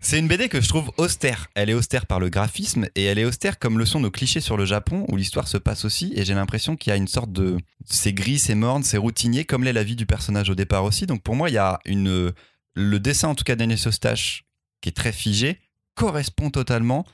[0.00, 1.48] C'est une BD que je trouve austère.
[1.54, 4.40] Elle est austère par le graphisme et elle est austère comme le sont nos clichés
[4.40, 6.12] sur le Japon où l'histoire se passe aussi.
[6.16, 7.58] Et j'ai l'impression qu'il y a une sorte de.
[7.84, 11.06] C'est gris, c'est morne, c'est routinier, comme l'est la vie du personnage au départ aussi.
[11.06, 12.32] Donc pour moi, il y a une.
[12.74, 14.44] Le dessin, en tout cas, d'Agnès Eustache,
[14.80, 15.58] qui est très figé,
[15.94, 17.04] correspond totalement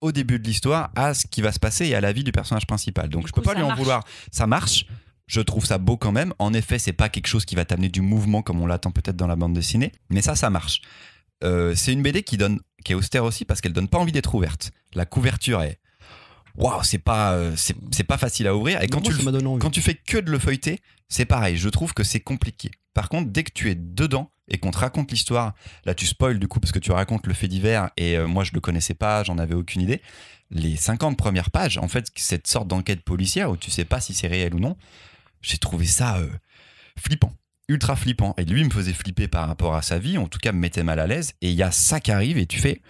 [0.00, 2.32] au début de l'histoire à ce qui va se passer et à la vie du
[2.32, 3.08] personnage principal.
[3.08, 4.04] Donc Du je peux coup, pas ça lui en vouloir.
[4.30, 4.86] Ça marche.
[5.26, 6.34] Je trouve ça beau quand même.
[6.38, 9.16] En effet, c'est pas quelque chose qui va t'amener du mouvement comme on l'attend peut-être
[9.16, 10.82] dans la bande dessinée, mais ça, ça marche.
[11.42, 14.12] Euh, c'est une BD qui donne, qui est austère aussi parce qu'elle donne pas envie
[14.12, 14.70] d'être ouverte.
[14.94, 15.78] La couverture est,
[16.56, 18.82] waouh, c'est pas, euh, c'est pas facile à ouvrir.
[18.82, 21.56] Et quand Moi, tu le quand tu fais que de le feuilleter, c'est pareil.
[21.56, 22.70] Je trouve que c'est compliqué.
[22.92, 26.38] Par contre, dès que tu es dedans et qu'on te raconte l'histoire, là tu spoil
[26.38, 28.94] du coup parce que tu racontes le fait divers et euh, moi je le connaissais
[28.94, 30.00] pas, j'en avais aucune idée.
[30.50, 34.14] Les 50 premières pages, en fait, cette sorte d'enquête policière où tu sais pas si
[34.14, 34.76] c'est réel ou non,
[35.44, 36.28] j'ai trouvé ça euh,
[36.98, 37.32] flippant,
[37.68, 38.34] ultra flippant.
[38.38, 40.82] Et lui me faisait flipper par rapport à sa vie, en tout cas me mettait
[40.82, 41.34] mal à l'aise.
[41.40, 42.80] Et il y a ça qui arrive et tu fais,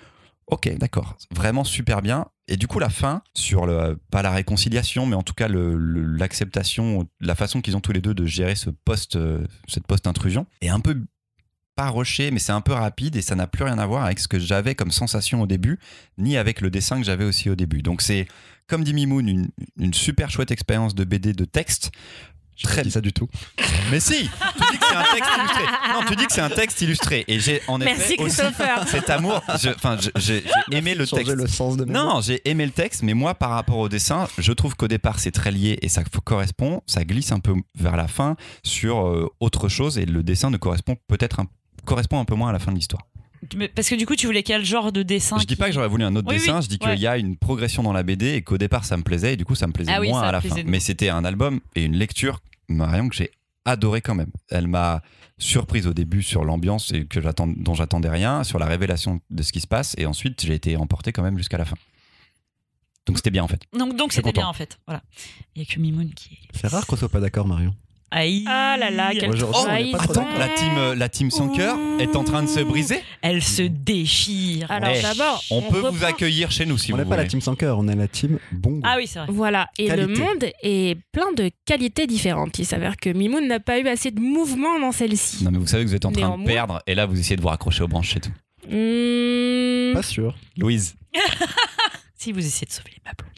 [0.46, 2.26] ok, d'accord, vraiment super bien.
[2.46, 7.08] Et du coup, la fin, sur le, pas la réconciliation, mais en tout cas l'acceptation,
[7.20, 10.68] la façon qu'ils ont tous les deux de gérer ce post, euh, cette post-intrusion, est
[10.68, 11.00] un peu
[11.74, 14.20] pas rushé, mais c'est un peu rapide et ça n'a plus rien à voir avec
[14.20, 15.78] ce que j'avais comme sensation au début,
[16.18, 17.82] ni avec le dessin que j'avais aussi au début.
[17.82, 18.28] Donc c'est,
[18.68, 21.90] comme dit Mimoun, une, une super chouette expérience de BD de texte.
[22.62, 23.28] Très dit ça du tout.
[23.90, 25.62] mais si, tu dis que c'est un texte illustré.
[25.92, 27.24] Non, tu dis que c'est un texte illustré.
[27.28, 28.88] Et j'ai en Merci effet aussi Christopher.
[28.88, 29.42] cet amour.
[29.60, 31.36] je- Enfin, je- j'ai j'ai aimé le Changer texte.
[31.36, 31.98] le sens de mes mots.
[31.98, 35.18] Non, j'ai aimé le texte, mais moi, par rapport au dessin, je trouve qu'au départ,
[35.18, 39.06] c'est très lié et ça f- correspond, ça glisse un peu vers la fin sur
[39.06, 41.46] euh, autre chose et le dessin ne correspond peut-être un,
[41.84, 43.02] correspond un peu moins à la fin de l'histoire.
[43.74, 45.72] Parce que du coup, tu voulais quel genre de dessin Je dis qui- pas que
[45.72, 46.92] j'aurais voulu un autre Oui, dessin, oui, je dis ouais.
[46.94, 49.36] qu'il y a une progression dans la BD et qu'au départ ça me plaisait et
[49.36, 50.54] du coup ça me plaisait Ah moins à la fin.
[50.66, 53.30] Mais c'était un album et une lecture, Marion, que j'ai
[53.64, 54.30] adoré quand même.
[54.50, 55.00] Elle m'a
[55.38, 59.42] surprise au début sur l'ambiance et que j'attends, dont j'attendais rien, sur la révélation de
[59.42, 61.76] ce qui se passe et ensuite j'ai été emporté quand même jusqu'à la fin.
[63.06, 63.60] Donc c'était bien en fait.
[63.76, 64.78] Donc, donc c'était bien en fait.
[64.86, 65.02] Voilà.
[65.54, 66.38] Il y a que Mimoun qui.
[66.54, 67.74] C'est rare qu'on soit pas d'accord, Marion.
[68.10, 68.44] Aïe.
[68.46, 69.46] Ah là là, quel trahison.
[69.92, 70.24] d'accord.
[70.38, 73.00] La team, euh, la team sans cœur est en train de se briser.
[73.22, 74.70] Elle se déchire.
[74.70, 75.02] Alors Ouais.
[75.02, 77.24] d'abord, On, peut vous accueillir chez nous si on vous n'est pas voulez.
[77.24, 78.80] la team sans cœur, on est la team bon goût.
[78.84, 79.28] Ah oui, c'est vrai.
[79.30, 80.20] Voilà, et le Qualité.
[80.20, 82.56] monde est plein de qualités différentes.
[82.60, 85.42] Il s'avère que Mimoun n'a pas eu assez de mouvement dans celle-ci.
[85.42, 86.44] Non mais vous savez que vous êtes en train Néanmoins.
[86.44, 88.32] de perdre et là vous essayez de vous raccrocher aux branches, c'est tout.
[88.70, 90.36] Mmh, Pas sûr.
[90.56, 90.94] Louise.
[92.16, 93.30] Si vous essayez de sauver les meubles.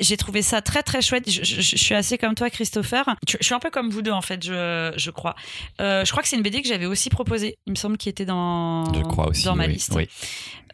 [0.00, 1.30] J'ai trouvé ça très très chouette.
[1.30, 3.04] Je, je- je suis assez comme toi, Christopher.
[3.28, 5.34] Je, je suis un peu comme vous deux en fait, je, je crois.
[5.80, 7.58] Euh, je crois que c'est une BD que j'avais aussi proposée.
[7.66, 9.44] Il me semble qu'il était dans, Je crois aussi.
[9.44, 9.92] dans ma oui, liste.
[9.94, 10.08] oui.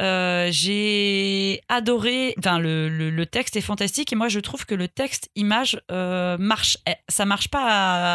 [0.03, 2.35] Euh, j'ai adoré.
[2.39, 5.81] Enfin, le, le, le texte est fantastique et moi je trouve que le texte image
[5.91, 6.77] euh, marche.
[6.87, 7.65] Eh, Ça marche pas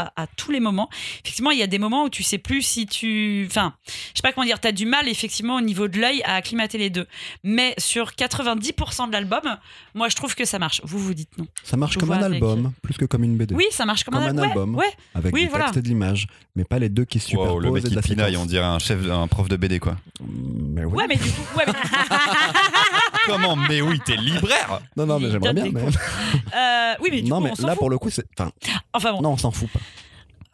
[0.06, 0.90] à, à tous les moments.
[1.24, 3.46] Effectivement, il y a des moments où tu sais plus si tu.
[3.50, 4.60] Enfin, je sais pas comment dire.
[4.60, 7.08] T'as du mal effectivement au niveau de l'œil à acclimater les deux.
[7.44, 9.58] Mais sur 90% de l'album,
[9.96, 10.82] moi je trouve que ça marche.
[10.84, 11.46] Vous vous dites non.
[11.64, 13.54] Ça marche Je comme un avec- album, plus que comme une BD.
[13.56, 14.76] Oui, ça marche comme, Comme un, un ouais, album.
[14.76, 14.86] Ouais,
[15.16, 15.66] Avec oui, du voilà.
[15.66, 17.96] texte et de l'image, mais pas les deux qui se superposent Wow, le mec qui
[17.96, 19.98] la pinaille, on dirait un chef, un prof de BD quoi.
[20.22, 20.94] Mais oui.
[20.98, 21.74] Ouais, mais du coup, ouais, mais-
[23.28, 24.82] Comment Mais oui, t'es libraire.
[24.98, 25.66] Non, non, mais j'aimerais bien.
[25.72, 25.82] Mais...
[26.56, 27.80] euh, oui, mais du non, coup, mais on là, fout.
[27.80, 28.26] pour le coup, c'est.
[28.38, 28.52] Enfin,
[28.94, 29.80] Enfin bon, non, on s'en fout pas.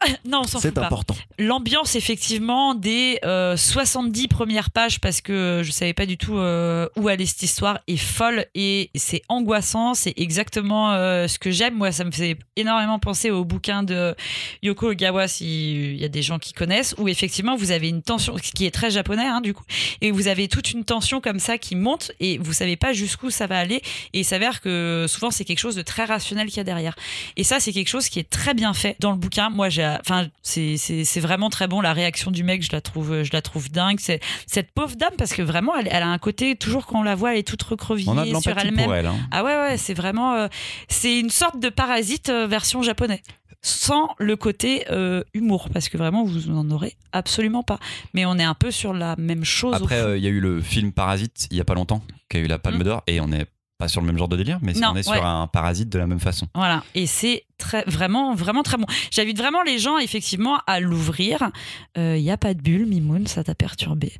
[0.24, 1.16] non, on s'en fout C'est important.
[1.38, 6.88] L'ambiance, effectivement, des euh, 70 premières pages, parce que je savais pas du tout euh,
[6.96, 9.94] où allait cette histoire, est folle et c'est angoissant.
[9.94, 11.74] C'est exactement euh, ce que j'aime.
[11.74, 14.14] Moi, ça me fait énormément penser au bouquin de
[14.62, 18.36] Yoko Ogawa, s'il y a des gens qui connaissent, où effectivement, vous avez une tension,
[18.36, 19.64] ce qui est très japonais, hein, du coup,
[20.00, 23.30] et vous avez toute une tension comme ça qui monte et vous savez pas jusqu'où
[23.30, 23.82] ça va aller.
[24.12, 26.94] Et il s'avère que souvent, c'est quelque chose de très rationnel qu'il y a derrière.
[27.36, 29.50] Et ça, c'est quelque chose qui est très bien fait dans le bouquin.
[29.50, 31.80] Moi, j'ai, enfin, c'est, vraiment très bon.
[31.80, 33.98] La réaction du mec, je la trouve, je la trouve dingue.
[34.00, 37.02] C'est cette pauvre dame parce que vraiment, elle, elle a un côté toujours quand on
[37.02, 38.90] la voit, elle est toute recroquevillée On a de sur elle-même.
[38.92, 39.06] elle.
[39.06, 39.16] hein.
[39.30, 40.48] Ah ouais, ouais, c'est vraiment, euh,
[40.88, 43.22] c'est une sorte de parasite euh, version japonais.
[43.60, 47.80] Sans le côté euh, humour, parce que vraiment vous n'en aurez absolument pas.
[48.14, 49.74] Mais on est un peu sur la même chose.
[49.74, 52.36] Après, euh, il y a eu le film Parasite il y a pas longtemps, qui
[52.36, 52.82] a eu la Palme Mm.
[52.84, 53.46] d'Or, et on n'est
[53.78, 55.14] pas sur le même genre de délire, mais Non, on est ouais.
[55.16, 56.48] sur un parasite de la même façon.
[56.54, 58.86] Voilà, et c'est très vraiment vraiment très bon.
[59.12, 61.50] J'invite vraiment les gens effectivement à l'ouvrir.
[61.96, 64.12] Il n'y a pas de bulle, Mimoun, ça t'a perturbé.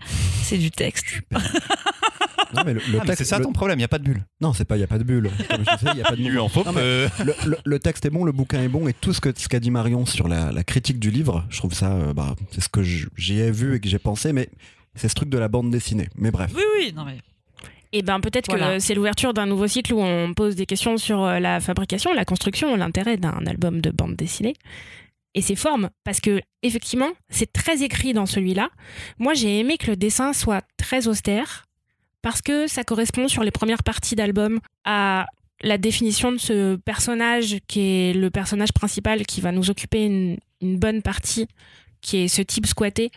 [0.42, 1.06] C'est du texte.
[2.54, 3.18] Non, mais le, le Ah, texte.
[3.18, 4.24] c'est ça le- ton problème, il n'y a pas de bulle.
[4.40, 5.30] Non, c'est pas, il n'y a pas de bulle.
[5.50, 6.80] Comme je disais, il y a pas de lui en Non, peu.
[6.80, 9.48] le, le- le texte est bon, le bouquin est bon, et tout ce que ce
[9.50, 12.62] qu'a dit Marion sur la, la critique du livre, je trouve ça, euh, bah, c'est
[12.62, 14.48] ce que j'y ai vu et que j'ai pensé, mais
[14.94, 16.08] c'est ce truc de la bande dessinée.
[16.16, 16.50] Mais bref.
[16.56, 17.18] Oui, oui, non mais.
[17.92, 18.74] Et ben peut-être Voilà.
[18.74, 22.12] que c'est l'ouverture d'un nouveau cycle où on pose des questions sur euh, la fabrication,
[22.12, 24.54] la construction, l'intérêt d'un album de bande dessinée
[25.34, 28.68] et ses formes, parce que effectivement c'est très écrit dans celui-là.
[29.18, 31.64] Moi j'ai aimé que le dessin soit très austère
[32.22, 35.26] parce que ça correspond sur les premières parties d'album à
[35.62, 40.36] la définition de ce personnage qui est le personnage principal qui va nous occuper une,
[40.60, 41.46] une bonne partie
[42.00, 43.10] qui est ce type squatté,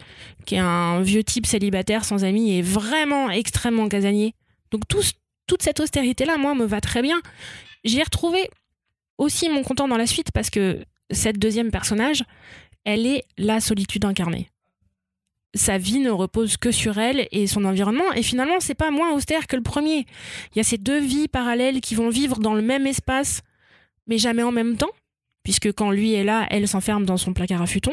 [0.46, 4.34] qui est un vieux type célibataire sans amis et vraiment extrêmement casanier.
[4.72, 7.22] Donc toute cette austérité-là, moi, me va très bien.
[7.84, 8.50] J'ai retrouvé
[9.18, 12.24] aussi mon content dans la suite parce que cette deuxième personnage,
[12.86, 14.50] elle est la solitude incarnée.
[15.54, 19.12] Sa vie ne repose que sur elle et son environnement, et finalement, c'est pas moins
[19.12, 20.06] austère que le premier.
[20.54, 23.42] Il y a ces deux vies parallèles qui vont vivre dans le même espace,
[24.08, 24.92] mais jamais en même temps,
[25.44, 27.92] puisque quand lui est là, elle s'enferme dans son placard à futon.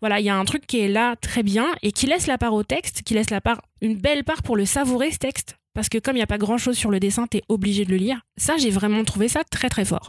[0.00, 2.36] Voilà, il y a un truc qui est là très bien et qui laisse la
[2.36, 5.57] part au texte, qui laisse la part, une belle part pour le savourer, ce texte.
[5.74, 7.90] Parce que comme il n'y a pas grand chose sur le dessin, t'es obligé de
[7.90, 8.20] le lire.
[8.36, 10.08] Ça, j'ai vraiment trouvé ça très très fort.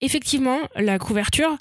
[0.00, 1.56] Effectivement, la couverture,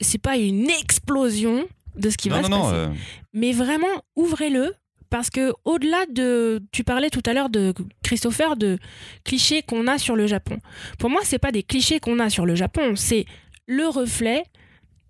[0.00, 1.66] c'est pas une explosion
[1.96, 2.62] de ce qui non, va non, se non.
[2.62, 2.74] passer.
[2.76, 2.88] euh,
[3.32, 4.74] Mais vraiment, ouvrez-le.
[5.10, 8.78] Parce que au-delà de, tu parlais tout à l'heure de Christopher de
[9.24, 10.56] clichés qu'on a sur le Japon.
[10.98, 13.26] Pour moi, c'est pas des clichés qu'on a sur le Japon, c'est
[13.66, 14.44] le reflet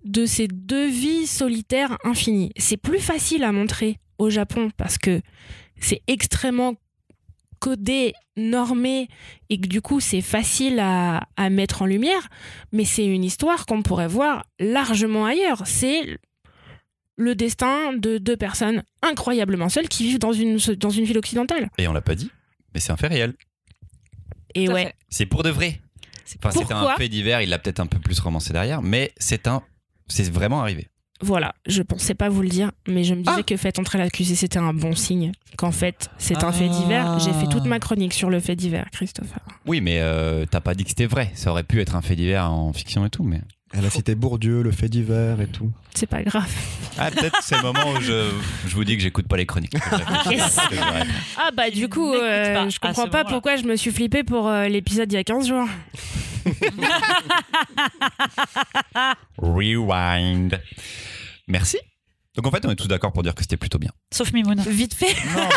[0.05, 2.51] de ces deux vies solitaires infinies.
[2.57, 5.21] C'est plus facile à montrer au Japon parce que
[5.79, 6.75] c'est extrêmement
[7.63, 9.09] codé, normé
[9.49, 12.29] et que du coup c'est facile à, à mettre en lumière,
[12.73, 15.63] mais c'est une histoire qu'on pourrait voir largement ailleurs.
[15.65, 16.19] C'est
[17.17, 21.69] le destin de deux personnes incroyablement seules qui vivent dans une, dans une ville occidentale.
[21.79, 22.33] Et on l'a pas dit,
[22.75, 23.35] mais c'est un fait réel.
[24.57, 24.93] Et Tout ouais.
[25.09, 25.81] C'est pour de vrai.
[26.45, 29.47] Enfin, c'est un fait divers, il l'a peut-être un peu plus romancé derrière, mais c'est
[29.47, 29.63] un,
[30.09, 30.89] c'est vraiment arrivé.
[31.23, 33.43] Voilà, je pensais pas vous le dire, mais je me disais Ah.
[33.43, 35.33] que fait entrer l'accusé, c'était un bon signe.
[35.57, 37.19] Qu'en fait, c'est un fait divers.
[37.21, 39.39] J'ai fait toute ma chronique sur le fait divers, Christopher.
[39.67, 41.31] Oui, mais euh, t'as pas dit que c'était vrai.
[41.35, 43.41] Ça aurait pu être un fait divers en fiction et tout, mais.
[43.75, 45.71] Elle a cité Bourdieu, le fait divers et tout.
[45.95, 46.51] C'est pas grave.
[46.99, 48.31] Ah, peut-être c'est le moment où je,
[48.67, 49.75] je vous dis que j'écoute pas les chroniques.
[50.31, 50.57] Yes.
[50.57, 51.05] Vrai.
[51.39, 54.69] Ah bah du coup, euh, je comprends pas pourquoi je me suis flippée pour euh,
[54.69, 55.67] l'épisode d'il y a 15 jours.
[59.39, 60.61] Rewind.
[61.49, 61.79] Merci.
[62.35, 63.91] Donc en fait, on est tous d'accord pour dire que c'était plutôt bien.
[64.13, 64.59] Sauf Mimoun.
[64.67, 65.15] Vite fait.
[65.35, 65.49] Non,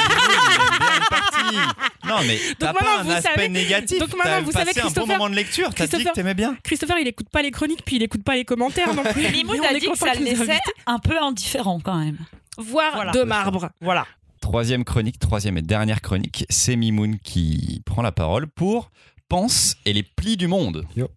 [2.07, 3.97] Non, mais t'as pas un vous aspect savez- négatif.
[3.99, 5.73] donc maintenant, vous passé savez, un bon Christopher- moment de lecture.
[5.73, 6.55] T'as dit que Christopher- t'aimais bien.
[6.63, 9.21] Christopher, il écoute pas les chroniques, puis il écoute pas les commentaires non plus.
[9.31, 12.17] Mimoun a dit que ça le laissait un peu indifférent quand même.
[12.57, 13.11] Voire Voilà.
[13.11, 13.69] de marbre.
[13.81, 14.05] Voilà.
[14.41, 18.91] Troisième chronique, troisième et dernière chronique, c'est Mimoun qui prend la parole pour
[19.27, 20.85] Pense et les plis du monde.
[20.95, 21.09] Yo.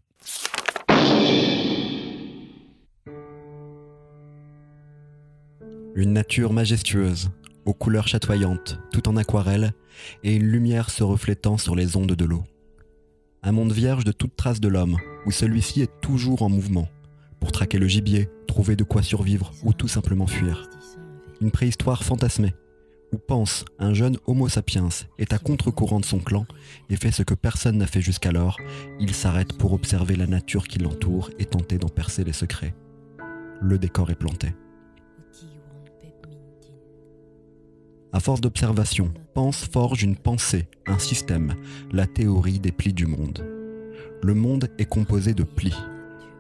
[5.95, 7.31] Une nature majestueuse,
[7.69, 9.75] aux couleurs chatoyantes, tout en aquarelle,
[10.25, 12.43] et une lumière se reflétant sur les ondes de l'eau.
[13.43, 16.89] Un monde vierge de toute trace de l'homme, où celui-ci est toujours en mouvement,
[17.41, 20.71] pour traquer le gibier, trouver de quoi survivre ou tout simplement fuir.
[21.43, 22.55] Une préhistoire fantasmée,
[23.13, 26.47] où pense un jeune Homo sapiens est à contre-courant de son clan
[26.89, 28.57] et fait ce que personne n'a fait jusqu'alors,
[28.99, 32.75] il s'arrête pour observer la nature qui l'entoure et tenter d'en percer les secrets.
[33.61, 34.55] Le décor est planté.
[38.13, 41.55] À force d'observation, Pense forge une pensée, un système,
[41.93, 43.47] la théorie des plis du monde.
[44.21, 45.77] Le monde est composé de plis.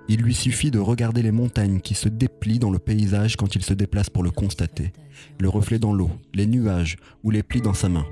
[0.09, 3.63] Il lui suffit de regarder les montagnes qui se déplient dans le paysage quand il
[3.63, 4.93] se déplace pour le constater,
[5.39, 8.07] le reflet dans l'eau, les nuages ou les plis dans sa main.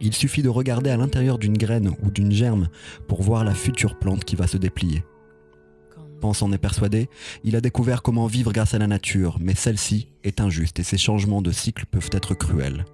[0.00, 2.68] Il suffit de regarder à l'intérieur d'une graine ou d'une germe
[3.06, 5.04] pour voir la future plante qui va se déplier.
[6.22, 7.08] Pense en est persuadé,
[7.42, 10.96] il a découvert comment vivre grâce à la nature, mais celle-ci est injuste et ses
[10.96, 12.84] changements de cycle peuvent être cruels.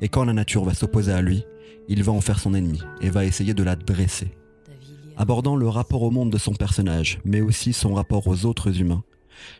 [0.00, 1.44] Et quand la nature va s'opposer à lui,
[1.88, 4.30] il va en faire son ennemi et va essayer de la dresser.
[5.18, 9.04] Abordant le rapport au monde de son personnage, mais aussi son rapport aux autres humains,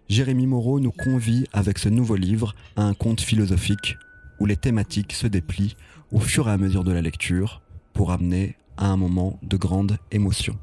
[0.08, 3.98] Jérémy Moreau nous convie avec ce nouveau livre à un conte philosophique
[4.40, 5.76] où les thématiques se déplient
[6.12, 7.60] au fur et à mesure de la lecture
[7.92, 10.58] pour amener à un moment de grande émotion.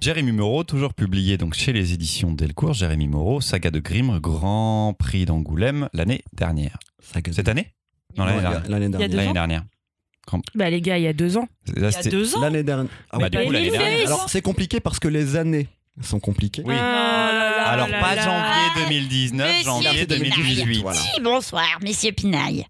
[0.00, 2.72] Jérémy Moreau, toujours publié donc chez les éditions Delcourt.
[2.72, 6.78] Jérémy Moreau, saga de Grimm, Grand Prix d'Angoulême l'année dernière.
[7.32, 7.68] Cette année?
[8.16, 8.68] Non, l'année dernière.
[8.68, 9.34] L'année dernière.
[9.34, 9.58] L'année.
[10.54, 11.48] Bah les gars, il y a deux ans.
[11.74, 12.40] Il y a deux ans.
[12.40, 12.90] L'année dernière.
[13.10, 14.06] Ah Bah, du coup, l'année dernière.
[14.06, 15.68] Alors c'est compliqué parce que les années
[16.02, 16.62] sont compliquées.
[16.64, 16.74] Oui.
[16.78, 18.22] Ah Alors, là pas là.
[18.24, 20.30] janvier 2019, Monsieur janvier Pinaille.
[20.30, 20.82] 2018.
[20.82, 21.00] Voilà.
[21.00, 22.66] Oui, bonsoir, messieurs Pinaille.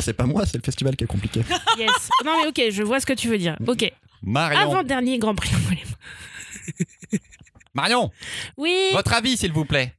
[0.00, 1.42] C'est pas moi, c'est le festival qui est compliqué.
[1.78, 2.08] Yes.
[2.24, 3.56] Non mais ok, je vois ce que tu veux dire.
[3.66, 3.92] Ok.
[4.22, 5.80] Marion, Avant dernier Grand Prix d'Angoulême.
[7.74, 8.10] Marion,
[8.56, 8.90] Oui.
[8.92, 9.94] votre avis, s'il vous plaît?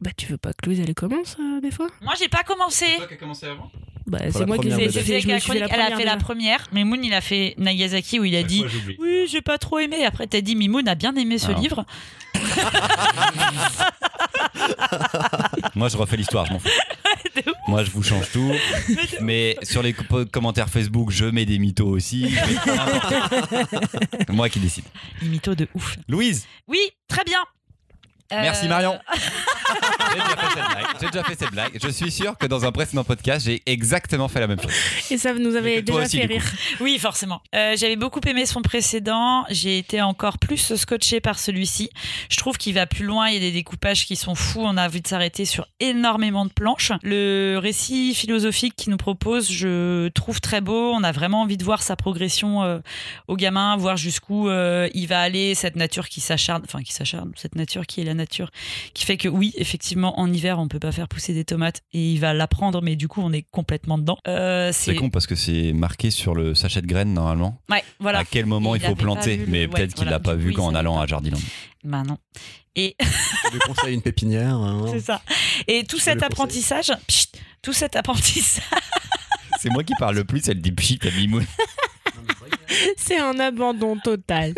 [0.00, 1.88] Bah tu veux pas que Louise elle commence euh, des fois?
[2.00, 2.86] Moi, j'ai pas commencé.
[3.08, 3.70] qui as commencé avant?
[4.12, 5.00] Bah c'est moi qui les ai fait.
[5.02, 6.66] fait Je me la suis fait chronique, la elle a fait la première.
[6.70, 8.62] Mais Moon, il a fait Nagasaki où il a dit
[8.98, 10.04] Oui, j'ai pas trop aimé.
[10.04, 11.60] Après, t'as dit Mimoun a bien aimé ce Alors.
[11.60, 11.86] livre.
[15.74, 16.68] Moi, je refais l'histoire, je m'en fous.
[17.68, 18.52] Moi, je vous change tout.
[19.20, 22.34] Mais sur les co- commentaires Facebook, je mets des mythos aussi.
[24.28, 24.84] Moi qui décide.
[25.22, 25.96] Il mytho de ouf.
[26.08, 27.38] Louise, Oui, très bien.
[28.32, 28.98] Euh, merci Marion.
[30.12, 30.96] J'ai déjà fait cette blague.
[31.00, 31.78] J'ai déjà fait cette blague.
[31.82, 34.72] Je suis sûr que dans un précédent podcast, j'ai exactement fait la même chose.
[35.10, 36.44] Et ça nous avait déjà aussi, fait rire.
[36.80, 37.40] Oui, forcément.
[37.54, 39.44] Euh, J'avais beaucoup aimé son précédent.
[39.50, 41.90] J'ai été encore plus scotché par celui-ci.
[42.30, 43.28] Je trouve qu'il va plus loin.
[43.28, 44.62] Il y a des découpages qui sont fous.
[44.62, 46.92] On a envie de s'arrêter sur énormément de planches.
[47.02, 50.92] Le récit philosophique qu'il nous propose, je trouve très beau.
[50.92, 52.78] On a vraiment envie de voir sa progression euh,
[53.28, 55.54] au gamin, voir jusqu'où euh, il va aller.
[55.54, 58.21] Cette nature qui s'acharne, enfin qui s'acharne, cette nature qui est la nature,
[58.94, 62.12] qui fait que oui, effectivement, en hiver, on peut pas faire pousser des tomates et
[62.12, 64.18] il va l'apprendre, mais du coup, on est complètement dedans.
[64.28, 67.60] Euh, C'est con parce que c'est marqué sur le sachet de graines normalement.
[67.70, 68.20] Ouais, voilà.
[68.20, 69.36] À quel moment Il il faut planter.
[69.36, 70.12] vu Mais ouais, peut-être qu'il voilà.
[70.12, 71.38] l'a pas vu coup, qu'en il allant à Jardiland.
[71.84, 72.18] Bah non.
[72.74, 74.54] Et Je lui conseille une pépinière.
[74.54, 74.86] hein.
[74.92, 75.20] c'est ça.
[75.68, 77.28] Et tout Je cet apprentissage, pchit,
[77.60, 78.64] tout cet apprentissage.
[79.60, 81.44] C'est moi qui parle le plus, elle dit pchit à Mimoun.
[82.96, 84.54] C'est un abandon total.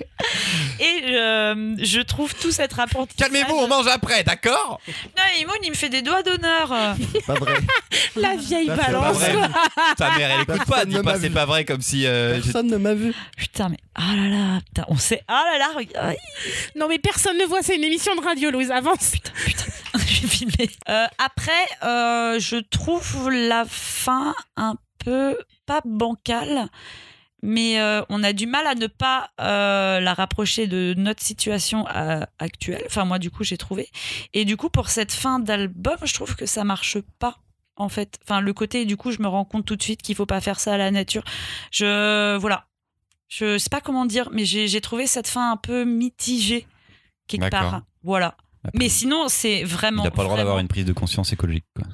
[0.80, 3.16] Et euh, je trouve tout cet apprentissage.
[3.30, 4.80] Calmez-vous, on mange après, d'accord?
[4.88, 6.72] Non, Imoun, il me fait des doigts d'honneur.
[7.12, 7.54] C'est pas vrai.
[8.16, 9.16] La vieille Ça, c'est pas balance.
[9.18, 9.48] vrai.
[9.96, 11.34] Ta mère, elle écoute pas, Personne dis pas c'est vu.
[11.34, 12.06] pas vrai comme si.
[12.06, 13.14] euh, Personne ne m'a vu.
[13.36, 15.22] Putain, mais ah là là, putain, on sait.
[15.28, 16.16] Ah là là, regarde.
[16.76, 18.70] Non mais personne ne voit, c'est une émission de radio, Louise.
[18.70, 19.12] Avance.
[19.94, 20.70] je vais filmer.
[20.88, 21.52] Euh, après,
[21.84, 26.68] euh, je trouve la fin un peu pas bancale.
[27.42, 31.86] Mais euh, on a du mal à ne pas euh, la rapprocher de notre situation
[31.94, 32.82] euh, actuelle.
[32.86, 33.88] Enfin, moi, du coup, j'ai trouvé.
[34.34, 37.38] Et du coup, pour cette fin d'album, je trouve que ça marche pas.
[37.76, 40.16] En fait, enfin, le côté, du coup, je me rends compte tout de suite qu'il
[40.16, 41.22] faut pas faire ça à la nature.
[41.70, 42.66] Je, voilà,
[43.28, 46.66] je sais pas comment dire, mais j'ai trouvé cette fin un peu mitigée
[47.28, 47.82] quelque part.
[48.02, 48.36] Voilà.
[48.74, 50.02] Mais sinon, c'est Il vraiment.
[50.02, 51.66] n'a pas le droit d'avoir une prise de conscience écologique.
[51.76, 51.86] quoi.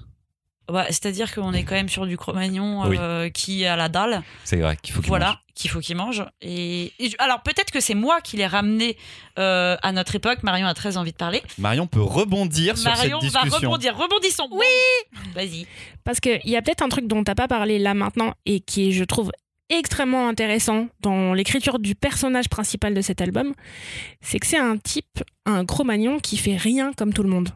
[0.70, 2.96] Ouais, C'est-à-dire qu'on est quand même sur du Cro-Magnon Oui.
[2.98, 4.22] euh, qui a la dalle.
[4.44, 5.36] C'est vrai qu'il faut qu'il voilà, mange.
[5.54, 6.24] qu'il faut qu'il mange.
[6.40, 8.96] Et, et je- alors peut-être que c'est moi qui l'ai ramené
[9.38, 10.42] euh, à notre époque.
[10.42, 11.42] Marion a très envie de parler.
[11.58, 13.68] Marion peut rebondir Marion sur cette va discussion.
[13.70, 13.96] rebondir.
[13.96, 14.48] Rebondissons.
[14.52, 14.64] Oui.
[15.34, 15.66] Vas-y.
[16.02, 18.88] Parce qu'il y a peut-être un truc dont t'as pas parlé là maintenant et qui
[18.88, 19.32] est, je trouve,
[19.70, 23.54] extrêmement intéressant dans l'écriture du personnage principal de cet album,
[24.20, 27.48] c'est que c'est un type, un Cro-Magnon qui fait rien comme tout le monde.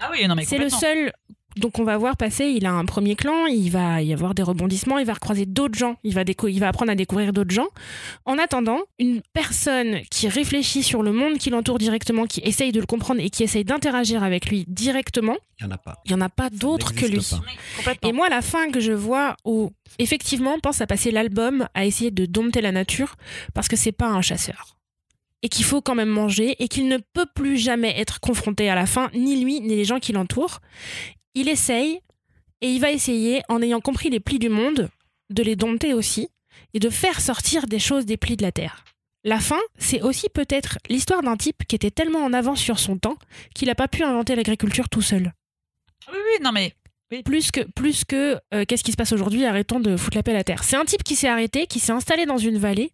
[0.00, 1.12] Ah oui, non mais C'est le seul.
[1.56, 4.42] Donc on va voir passer, il a un premier clan, il va y avoir des
[4.42, 7.50] rebondissements, il va recroiser d'autres gens, il va, déco- il va apprendre à découvrir d'autres
[7.54, 7.66] gens.
[8.24, 12.80] En attendant, une personne qui réfléchit sur le monde qui l'entoure directement, qui essaye de
[12.80, 15.96] le comprendre et qui essaye d'interagir avec lui directement, Il n'y en a pas.
[16.04, 17.16] il n'y en a pas d'autre que lui.
[18.08, 21.84] Et moi, la fin que je vois où, effectivement, on pense à passer l'album à
[21.84, 23.16] essayer de dompter la nature
[23.54, 24.76] parce que c'est pas un chasseur.
[25.42, 28.74] Et qu'il faut quand même manger et qu'il ne peut plus jamais être confronté à
[28.74, 30.60] la faim, ni lui, ni les gens qui l'entourent.
[31.34, 32.00] Il essaye
[32.60, 34.90] et il va essayer, en ayant compris les plis du monde,
[35.30, 36.28] de les dompter aussi
[36.74, 38.84] et de faire sortir des choses des plis de la terre.
[39.22, 42.96] La fin, c'est aussi peut-être l'histoire d'un type qui était tellement en avance sur son
[42.96, 43.16] temps
[43.54, 45.32] qu'il n'a pas pu inventer l'agriculture tout seul.
[46.10, 46.74] Oui, oui, non mais
[47.24, 50.30] plus que plus que euh, qu'est-ce qui se passe aujourd'hui arrêtons de foutre la paix
[50.30, 50.62] à la terre.
[50.62, 52.92] C'est un type qui s'est arrêté qui s'est installé dans une vallée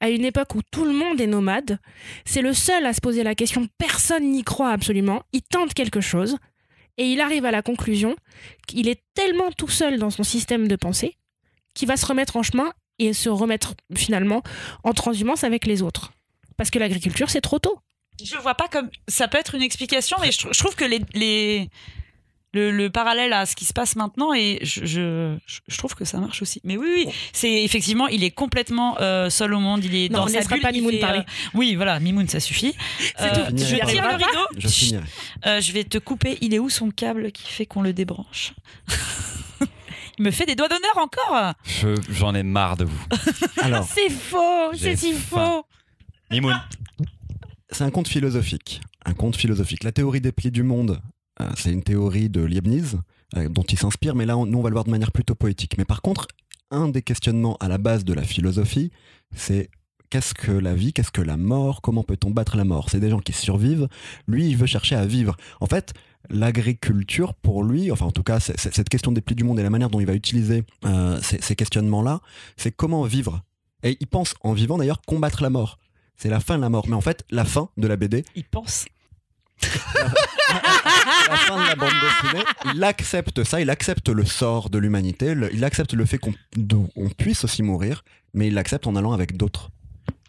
[0.00, 1.78] à une époque où tout le monde est nomade.
[2.26, 3.66] C'est le seul à se poser la question.
[3.78, 5.22] Personne n'y croit absolument.
[5.32, 6.36] Il tente quelque chose
[6.98, 8.16] et il arrive à la conclusion
[8.66, 11.16] qu'il est tellement tout seul dans son système de pensée
[11.74, 14.42] qu'il va se remettre en chemin et se remettre finalement
[14.84, 16.12] en transhumance avec les autres.
[16.56, 17.78] Parce que l'agriculture c'est trop tôt.
[18.22, 20.84] Je vois pas comme ça peut être une explication, mais je, trou- je trouve que
[20.84, 21.68] les
[22.54, 25.36] le, le parallèle à ce qui se passe maintenant et je, je,
[25.68, 26.60] je trouve que ça marche aussi.
[26.64, 30.20] Mais oui, oui, c'est effectivement, il est complètement euh, seul au monde, il est Non,
[30.20, 30.60] dans on sa bulle.
[30.62, 31.18] pas il Mimoun fait, parler.
[31.18, 32.74] euh, oui, voilà, Mimoun, ça suffit.
[33.20, 33.56] Euh, tout.
[33.58, 34.46] je tire le rideau.
[34.56, 35.04] Je finirai.
[35.46, 36.38] Euh, je vais te couper.
[36.40, 38.52] Il est où son câble qui fait qu'on le débranche?
[40.18, 41.54] Il me fait des doigts d'honneur encore.
[41.64, 43.04] Je- J'en ai marre de vous.
[43.62, 45.66] Alors, c'est faux c'est si faux
[46.30, 46.54] Mimoun.
[47.70, 48.80] c'est un conte philosophique.
[49.04, 49.82] Un conte philosophique.
[49.82, 51.00] La théorie des plis du monde,
[51.56, 52.98] c'est une théorie de Leibniz
[53.36, 55.34] euh, dont il s'inspire, mais là, on- nous, on va le voir de manière plutôt
[55.34, 55.76] poétique.
[55.78, 56.28] Mais par contre,
[56.70, 58.90] un des questionnements à la base de la philosophie,
[59.34, 59.70] c'est
[60.10, 62.88] qu'est-ce que la vie, qu'est-ce que la mort, comment peut-on battre la mort?
[62.90, 63.88] C'est des gens qui survivent.
[64.28, 65.36] Lui, il veut chercher à vivre.
[65.60, 65.92] En fait,
[66.30, 69.70] l'agriculture, pour lui, enfin en tout cas, cette question des plis du monde et la
[69.70, 72.20] manière dont il va utiliser euh, ces, ces questionnements-là,
[72.56, 73.42] c'est comment vivre.
[73.82, 75.78] Et il pense, en vivant d'ailleurs, combattre la mort.
[76.16, 76.86] C'est la fin de la mort.
[76.88, 78.84] Mais en fait, la fin de la BD, Il pense.
[81.30, 85.34] la fin de la bande dessinée, il accepte ça, il accepte le sort de l'humanité,
[85.34, 86.34] le- il accepte le fait qu'on
[86.96, 89.70] on puisse aussi mourir, mais il l'accepte en allant avec d'autres.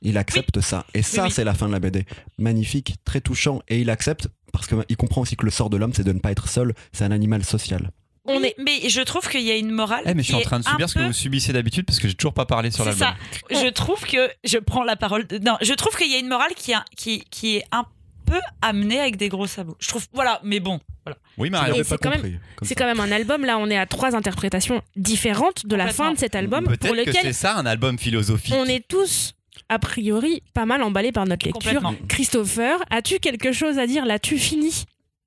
[0.01, 0.85] Il accepte ça.
[0.93, 1.31] Et ça, oui.
[1.31, 2.05] c'est la fin de la BD.
[2.37, 3.61] Magnifique, très touchant.
[3.69, 6.19] Et il accepte parce qu'il comprend aussi que le sort de l'homme, c'est de ne
[6.19, 6.75] pas être seul.
[6.93, 7.89] C'est un animal social.
[8.25, 10.03] On est- Mais je trouve qu'il y a une morale.
[10.05, 11.85] Eh, mais je suis qui en train de subir ce que peu- vous subissez d'habitude
[11.85, 13.07] parce que j'ai toujours pas parlé sur C'est l'album.
[13.49, 13.63] ça.
[13.63, 15.25] Je trouve que je prends la parole.
[15.25, 17.85] de- Non, je trouve qu'il y a une morale qui, a- qui, qui est un
[18.25, 19.77] peu amenée avec des gros sabots.
[19.79, 20.05] Je trouve.
[20.13, 20.79] Voilà, mais bon.
[21.05, 21.17] Voilà.
[21.37, 21.47] Oui.
[21.49, 24.81] Et l'avais c'est pas quand quand même un album, là on est à trois interprétations
[24.95, 27.99] différentes de la fin de cet album Peut-être pour que c'est lequel ça un album
[27.99, 28.55] philosophique.
[28.57, 29.35] on est tous
[29.69, 31.93] a priori pas mal emballés par notre lecture.
[32.07, 34.85] Christopher, as-tu quelque chose à dire L'as-tu fini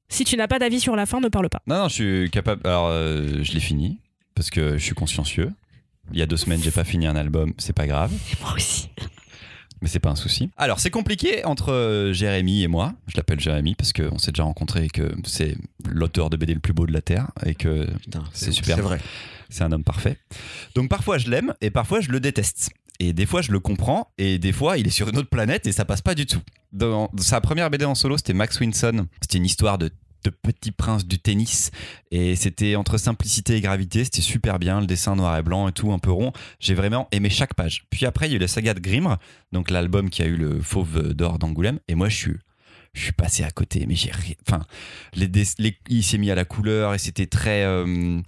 [0.09, 1.63] Si tu n'as pas d'avis sur la fin, ne parle pas.
[1.67, 2.67] Non, non, je suis capable.
[2.67, 3.99] Alors, euh, je l'ai fini
[4.35, 5.53] parce que je suis consciencieux.
[6.13, 8.89] Il y a deux semaines, j'ai pas fini un album, c'est pas grave, Moi aussi.
[9.83, 10.51] Mais c'est pas un souci.
[10.57, 12.95] Alors, c'est compliqué entre euh, Jérémy et moi.
[13.07, 15.57] Je l'appelle Jérémy parce qu'on s'est déjà rencontré et que c'est
[15.89, 18.77] l'auteur de BD le plus beau de la Terre et que Putain, C'est super.
[18.77, 19.01] C'est vrai.
[19.49, 20.17] c'est un homme parfait.
[20.75, 22.71] Donc, parfois, je l'aime et parfois, je le déteste.
[23.01, 25.67] Et des fois, je le comprends et des fois, il est sur une autre planète
[25.67, 26.41] et ça passe pas du tout.
[26.73, 29.07] Dans sa première BD en solo, c'était Max Winson.
[29.21, 29.91] C'était une histoire de
[30.25, 31.71] de petit prince du tennis.
[32.11, 35.73] Et c'était entre simplicité et gravité c'était super bien le dessin noir et blanc et
[35.73, 36.33] tout un peu rond.
[36.61, 37.85] J'ai vraiment aimé chaque page.
[37.91, 39.17] Puis après il y a eu la saga de Grimm
[39.53, 42.33] donc l'album qui a eu le fauve d'or d'Angoulême et moi je
[42.95, 44.65] suis passé à côté mais j'ai ri- enfin
[45.89, 48.21] il s'est mis à la couleur et c'était très euh,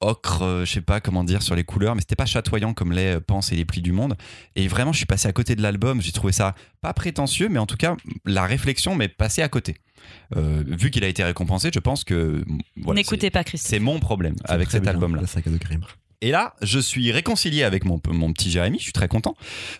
[0.00, 2.92] ocre euh, je sais pas comment dire sur les couleurs mais c'était pas chatoyant comme
[2.92, 4.16] les euh, Pense et les plis du monde
[4.56, 7.58] et vraiment je suis passé à côté de l'album j'ai trouvé ça pas prétentieux mais
[7.58, 9.76] en tout cas la réflexion m'est passée à côté
[10.36, 12.44] Euh, vu qu'il a été récompensé je pense que
[12.76, 13.70] voilà, N'écoutez pas Christophe.
[13.70, 15.80] c'est mon problème avec cet bien, album là La saga de Grimm.
[16.20, 19.34] Et là, je suis réconcilié avec mon, mon petit Jérémy, je suis très content,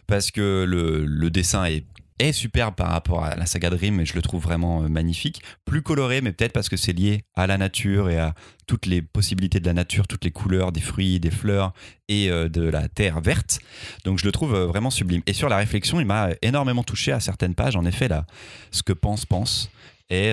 [0.07, 1.85] parce que le, le dessin est
[2.21, 5.43] est superbe par rapport à la saga Dream et je le trouve vraiment euh, magnifique.
[5.65, 8.35] Plus coloré, mais peut-être parce que c'est lié à la nature et à
[8.67, 11.73] toutes les possibilités de la nature, toutes les couleurs des fruits, des fleurs
[12.09, 13.59] et euh, de la terre verte.
[14.05, 15.23] Donc je le trouve euh, vraiment sublime.
[15.27, 17.75] Et sur la réflexion, il m'a énormément touché à certaines pages.
[17.77, 18.27] En effet, là,
[18.71, 19.71] ce que pense pense
[20.11, 20.33] est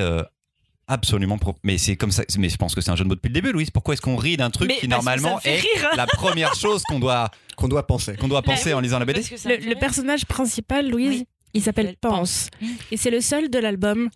[0.88, 3.16] absolument pro- mais c'est comme ça mais je pense que c'est un jeu de mots
[3.16, 5.88] depuis le début Louise pourquoi est-ce qu'on rit d'un truc Mais qui normalement est rire.
[5.96, 8.16] la première chose qu'on doit Qu'on doit penser.
[8.18, 11.20] qu'on doit penser en lisant la BD Parce que ça Le, le personnage principal, Louise,
[11.22, 11.28] Oui.
[11.54, 12.50] Il s'appelle Pense.
[12.92, 14.10] Et c'est le seul de l'album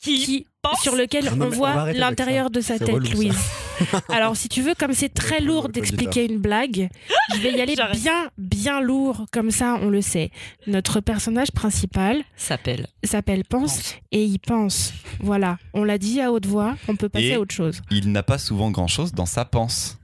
[0.00, 3.10] qui, qui, pense sur lequel Ah non, on voit l'intérieur de sa tête, relou.
[3.12, 3.36] Louise.
[4.08, 6.88] Alors, si tu veux, comme c'est très lourd d'expliquer une blague,
[7.34, 10.30] je vais y aller bien, bien lourd, comme ça, on le sait.
[10.66, 12.86] Notre personnage principal s'appelle.
[13.04, 14.92] s'appelle Pense et il pense.
[15.20, 17.80] Voilà, on l'a dit à haute voix, on peut passer Et- à autre chose.
[17.90, 19.98] il n'a pas souvent grand chose dans sa panse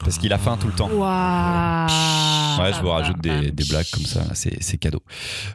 [0.00, 3.88] parce qu'il a faim tout le temps Waouh Ouais, je vous rajoute des, des blagues
[3.92, 5.02] comme ça, c'est cadeau.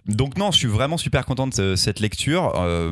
[0.05, 2.53] Donc non, je suis vraiment super content de ce- cette lecture.
[2.57, 2.91] Euh,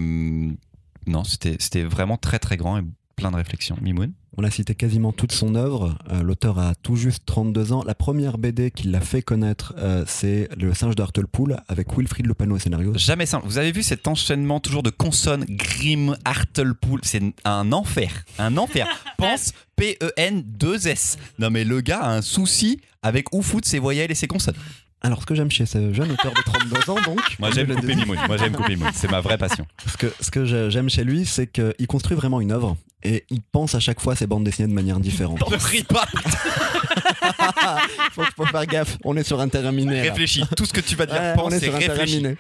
[1.07, 2.81] non, c'était c'était vraiment très très grand et
[3.17, 3.75] plein de réflexions.
[3.81, 5.97] Mimoun On a cité quasiment toute son œuvre.
[6.11, 7.83] Euh, L'auteur a tout juste 32 ans.
[7.85, 12.27] La première BD qui l'a fait connaître, euh, c'est Le singe de Hartlepool avec Wilfried
[12.27, 12.93] Lupano au scénario.
[12.95, 13.45] Jamais simple.
[13.47, 18.23] Vous avez vu cet enchaînement toujours de consonnes, Grimm, Hartlepool C'est un enfer.
[18.39, 18.87] Un enfer.
[19.17, 21.17] Pense P-E-N-2-S.
[21.39, 24.55] Non mais le gars a un souci avec où foutre ses voyelles et ses consonnes.
[25.03, 27.19] Alors, ce que j'aime chez ce jeune auteur de 32 ans, donc.
[27.39, 28.17] Moi j'aime couper Mimoun.
[28.27, 28.91] Moi j'aime couper Mimoun.
[28.93, 29.65] C'est ma vraie passion.
[29.85, 33.41] Ce que, ce que j'aime chez lui, c'est qu'il construit vraiment une œuvre et il
[33.41, 35.39] pense à chaque fois ses bandes dessinées de manière différente.
[35.49, 36.05] Ne ris pas.
[38.11, 40.01] faut, faut faire gaffe, on est sur un terrain miné.
[40.01, 40.43] Réfléchis.
[40.57, 42.17] Tout ce que tu vas dire, Ouais, on pense est et sur un terrain réfléchis.
[42.17, 42.35] miné.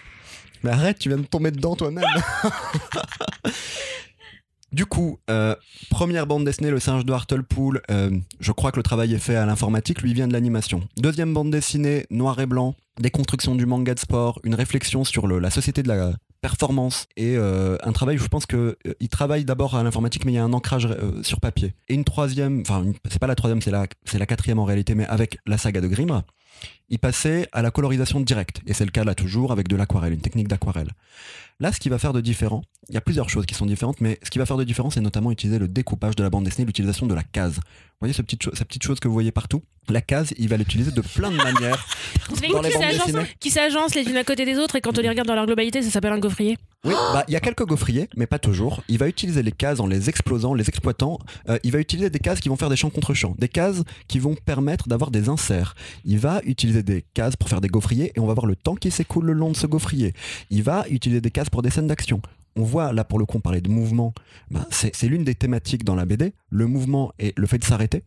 [0.63, 2.03] Mais arrête, tu viens de tomber dedans toi-même.
[4.77, 5.55] du coup, euh,
[5.89, 7.81] première bande dessinée, Le singe de Hartlepool.
[7.89, 10.87] euh, je crois que le travail est fait à l'informatique, lui vient de l'animation.
[10.97, 15.49] Deuxième bande dessinée, noir et blanc, déconstruction du manga de sport, une réflexion sur la
[15.49, 19.45] société de la performance et euh, un travail où je pense que euh, il travaille
[19.45, 20.87] d'abord à l'informatique mais il y a un ancrage
[21.23, 24.59] sur papier et une troisième enfin c'est pas la troisième c'est la c'est la quatrième
[24.59, 26.21] en réalité mais avec la saga de Grimm
[26.89, 28.61] il passait à la colorisation directe.
[28.67, 30.91] Et c'est le cas là toujours avec de l'aquarelle, une technique d'aquarelle.
[31.59, 33.99] Là, ce qui va faire de différent, il y a plusieurs choses qui sont différentes,
[33.99, 36.43] mais ce qui va faire de différent, c'est notamment utiliser le découpage de la bande
[36.43, 37.55] dessinée, l'utilisation de la case.
[37.55, 39.63] Vous voyez ce petit cho- cette petite chose que vous voyez partout?
[39.89, 41.83] La case, il va l'utiliser de plein de manières.
[42.51, 45.09] Dans les s'agencent- qui s'agencent les unes à côté des autres et quand on les
[45.09, 46.57] regarde dans leur globalité, ça s'appelle un gaufrier?
[46.85, 48.83] Oui, bah, il y a quelques gaufriers, mais pas toujours.
[48.87, 51.17] Il va utiliser les cases en les explosant, les exploitant.
[51.49, 53.81] Euh, il va utiliser des cases qui vont faire des champs contre champs, des cases
[54.07, 55.73] qui vont permettre d'avoir des inserts.
[56.05, 58.75] Il va utiliser des cases pour faire des gaufriers et on va voir le temps
[58.75, 60.13] qui s'écoule le long de ce gaufrier.
[60.49, 62.21] Il va utiliser des cases pour des scènes d'action.
[62.55, 64.13] On voit là pour le coup on parlait de mouvement,
[64.49, 68.03] Ben, c'est l'une des thématiques dans la BD, le mouvement et le fait de s'arrêter.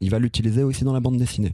[0.00, 1.52] Il va l'utiliser aussi dans la bande dessinée.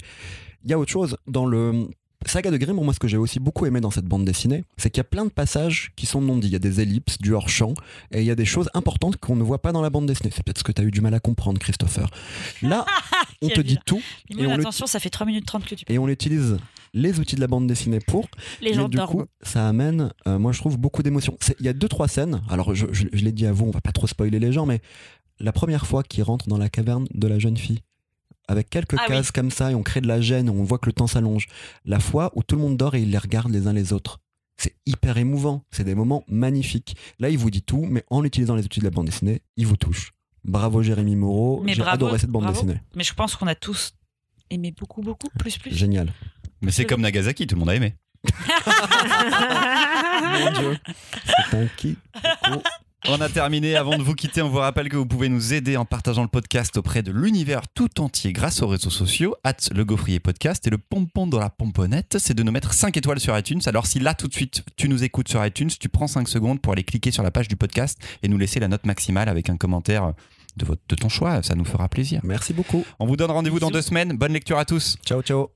[0.65, 1.89] Il y a autre chose dans le
[2.27, 4.91] Saga de Grimm, moi ce que j'ai aussi beaucoup aimé dans cette bande dessinée, c'est
[4.91, 6.49] qu'il y a plein de passages qui sont non dits.
[6.49, 7.75] Il y a des ellipses, du hors-champ,
[8.11, 10.31] et il y a des choses importantes qu'on ne voit pas dans la bande dessinée.
[10.35, 12.11] C'est peut-être ce que tu as eu du mal à comprendre, Christopher.
[12.61, 12.85] Là,
[13.43, 15.85] on te dit tout, Dis-moi, Et on attention, ça fait 3 minutes 30 que tu
[15.89, 16.59] et on utilise
[16.95, 18.29] les outils de la bande dessinée pour.
[18.61, 19.11] Les mais gens du dorment.
[19.23, 21.37] coup, ça amène, euh, moi je trouve, beaucoup d'émotions.
[21.61, 23.71] Il y a deux, trois scènes, alors je, je- je l'ai dit à vous, on
[23.71, 24.81] va pas trop spoiler les gens, mais
[25.39, 27.81] la première fois qu'il rentre dans la caverne de la jeune fille,
[28.49, 30.87] avec quelques Ah cases comme ça, et on crée de la gêne, on voit que
[30.87, 31.47] le temps s'allonge.
[31.85, 34.19] La fois où tout le monde dort et ils les regardent les uns les autres.
[34.57, 36.97] C'est hyper émouvant, c'est des moments magnifiques.
[37.21, 39.67] Là, il vous dit tout, mais en utilisant les outils de la bande dessinée, il
[39.67, 40.13] vous touche.
[40.45, 42.61] Bravo Jérémy Moreau, Mais j'ai adoré cette bande bravo.
[42.61, 42.81] dessinée.
[42.95, 43.93] Mais je pense qu'on a tous
[44.51, 45.75] aimé beaucoup, beaucoup, plus, plus.
[45.75, 46.13] Génial.
[46.61, 47.95] Mais c'est comme Nagasaki, tout le monde a aimé.
[50.23, 50.79] Mon Dieu.
[51.51, 51.97] C'est un qui
[53.07, 53.77] On a terminé.
[53.77, 56.29] Avant de vous quitter, on vous rappelle que vous pouvez nous aider en partageant le
[56.29, 60.71] podcast auprès de l'univers tout entier grâce aux réseaux sociaux, at le gaufrier podcast et
[60.71, 63.61] le pompon dans la pomponnette, c'est de nous mettre 5 étoiles sur iTunes.
[63.67, 66.61] Alors si là tout de suite tu nous écoutes sur iTunes, tu prends 5 secondes
[66.61, 69.49] pour aller cliquer sur la page du podcast et nous laisser la note maximale avec
[69.49, 70.13] un commentaire
[70.57, 72.21] de, votre, de ton choix, ça nous fera plaisir.
[72.25, 72.85] Merci beaucoup.
[72.99, 74.17] On vous donne rendez-vous dans deux semaines.
[74.17, 74.97] Bonne lecture à tous.
[75.07, 75.51] Ciao, ciao.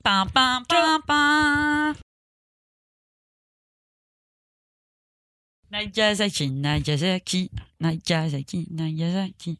[5.73, 7.51] ナイジャー崎、ナイジャー崎、
[7.81, 9.59] ナイジャー崎、ナイジャー崎。